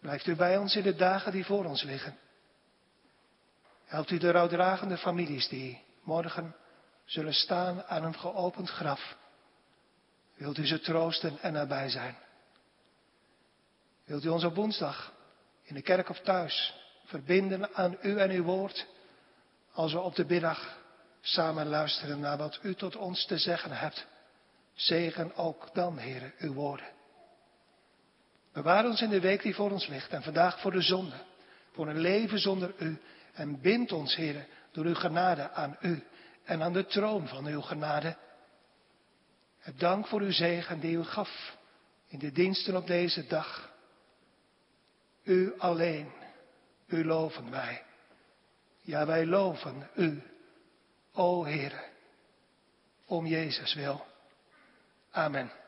Blijft 0.00 0.26
u 0.26 0.36
bij 0.36 0.56
ons 0.56 0.76
in 0.76 0.82
de 0.82 0.94
dagen 0.94 1.32
die 1.32 1.44
voor 1.44 1.64
ons 1.64 1.82
liggen. 1.82 2.18
Helpt 3.84 4.10
u 4.10 4.18
de 4.18 4.30
rouwdragende 4.30 4.98
families 4.98 5.48
die 5.48 5.82
morgen 6.02 6.56
zullen 7.04 7.34
staan 7.34 7.84
aan 7.84 8.04
een 8.04 8.18
geopend 8.18 8.70
graf. 8.70 9.16
Wilt 10.34 10.58
u 10.58 10.66
ze 10.66 10.80
troosten 10.80 11.38
en 11.40 11.52
nabij 11.52 11.88
zijn? 11.88 12.16
Wilt 14.10 14.24
u 14.24 14.28
ons 14.28 14.44
op 14.44 14.54
woensdag 14.54 15.12
in 15.62 15.74
de 15.74 15.82
kerk 15.82 16.08
of 16.08 16.20
thuis 16.20 16.74
verbinden 17.04 17.74
aan 17.74 17.96
u 18.02 18.18
en 18.18 18.30
uw 18.30 18.42
woord, 18.42 18.86
als 19.72 19.92
we 19.92 20.00
op 20.00 20.14
de 20.14 20.24
middag 20.28 20.78
samen 21.20 21.66
luisteren 21.66 22.20
naar 22.20 22.36
wat 22.36 22.58
u 22.62 22.74
tot 22.74 22.96
ons 22.96 23.26
te 23.26 23.38
zeggen 23.38 23.72
hebt? 23.72 24.06
Zegen 24.74 25.36
ook 25.36 25.74
dan, 25.74 25.98
heren, 25.98 26.32
uw 26.38 26.52
woorden. 26.52 26.86
Bewaar 28.52 28.84
ons 28.84 29.02
in 29.02 29.10
de 29.10 29.20
week 29.20 29.42
die 29.42 29.54
voor 29.54 29.70
ons 29.70 29.86
ligt 29.86 30.10
en 30.10 30.22
vandaag 30.22 30.60
voor 30.60 30.72
de 30.72 30.82
zonde, 30.82 31.16
voor 31.72 31.88
een 31.88 32.00
leven 32.00 32.38
zonder 32.38 32.74
u 32.78 33.00
en 33.32 33.60
bind 33.60 33.92
ons, 33.92 34.16
heren, 34.16 34.46
door 34.72 34.84
uw 34.84 34.94
genade 34.94 35.50
aan 35.50 35.76
u 35.80 36.04
en 36.44 36.62
aan 36.62 36.72
de 36.72 36.86
troon 36.86 37.28
van 37.28 37.46
uw 37.46 37.60
genade. 37.60 38.16
Het 39.58 39.78
dank 39.78 40.06
voor 40.06 40.20
uw 40.20 40.32
zegen 40.32 40.80
die 40.80 40.96
u 40.96 41.04
gaf 41.04 41.56
in 42.08 42.18
de 42.18 42.32
diensten 42.32 42.76
op 42.76 42.86
deze 42.86 43.26
dag. 43.26 43.68
U 45.30 45.54
alleen, 45.58 46.12
u 46.86 47.04
loven 47.04 47.50
wij. 47.50 47.82
Ja, 48.80 49.06
wij 49.06 49.26
loven 49.26 49.88
u, 49.94 50.22
o 51.12 51.44
Heere, 51.44 51.84
om 53.06 53.26
Jezus 53.26 53.74
wil. 53.74 54.06
Amen. 55.10 55.59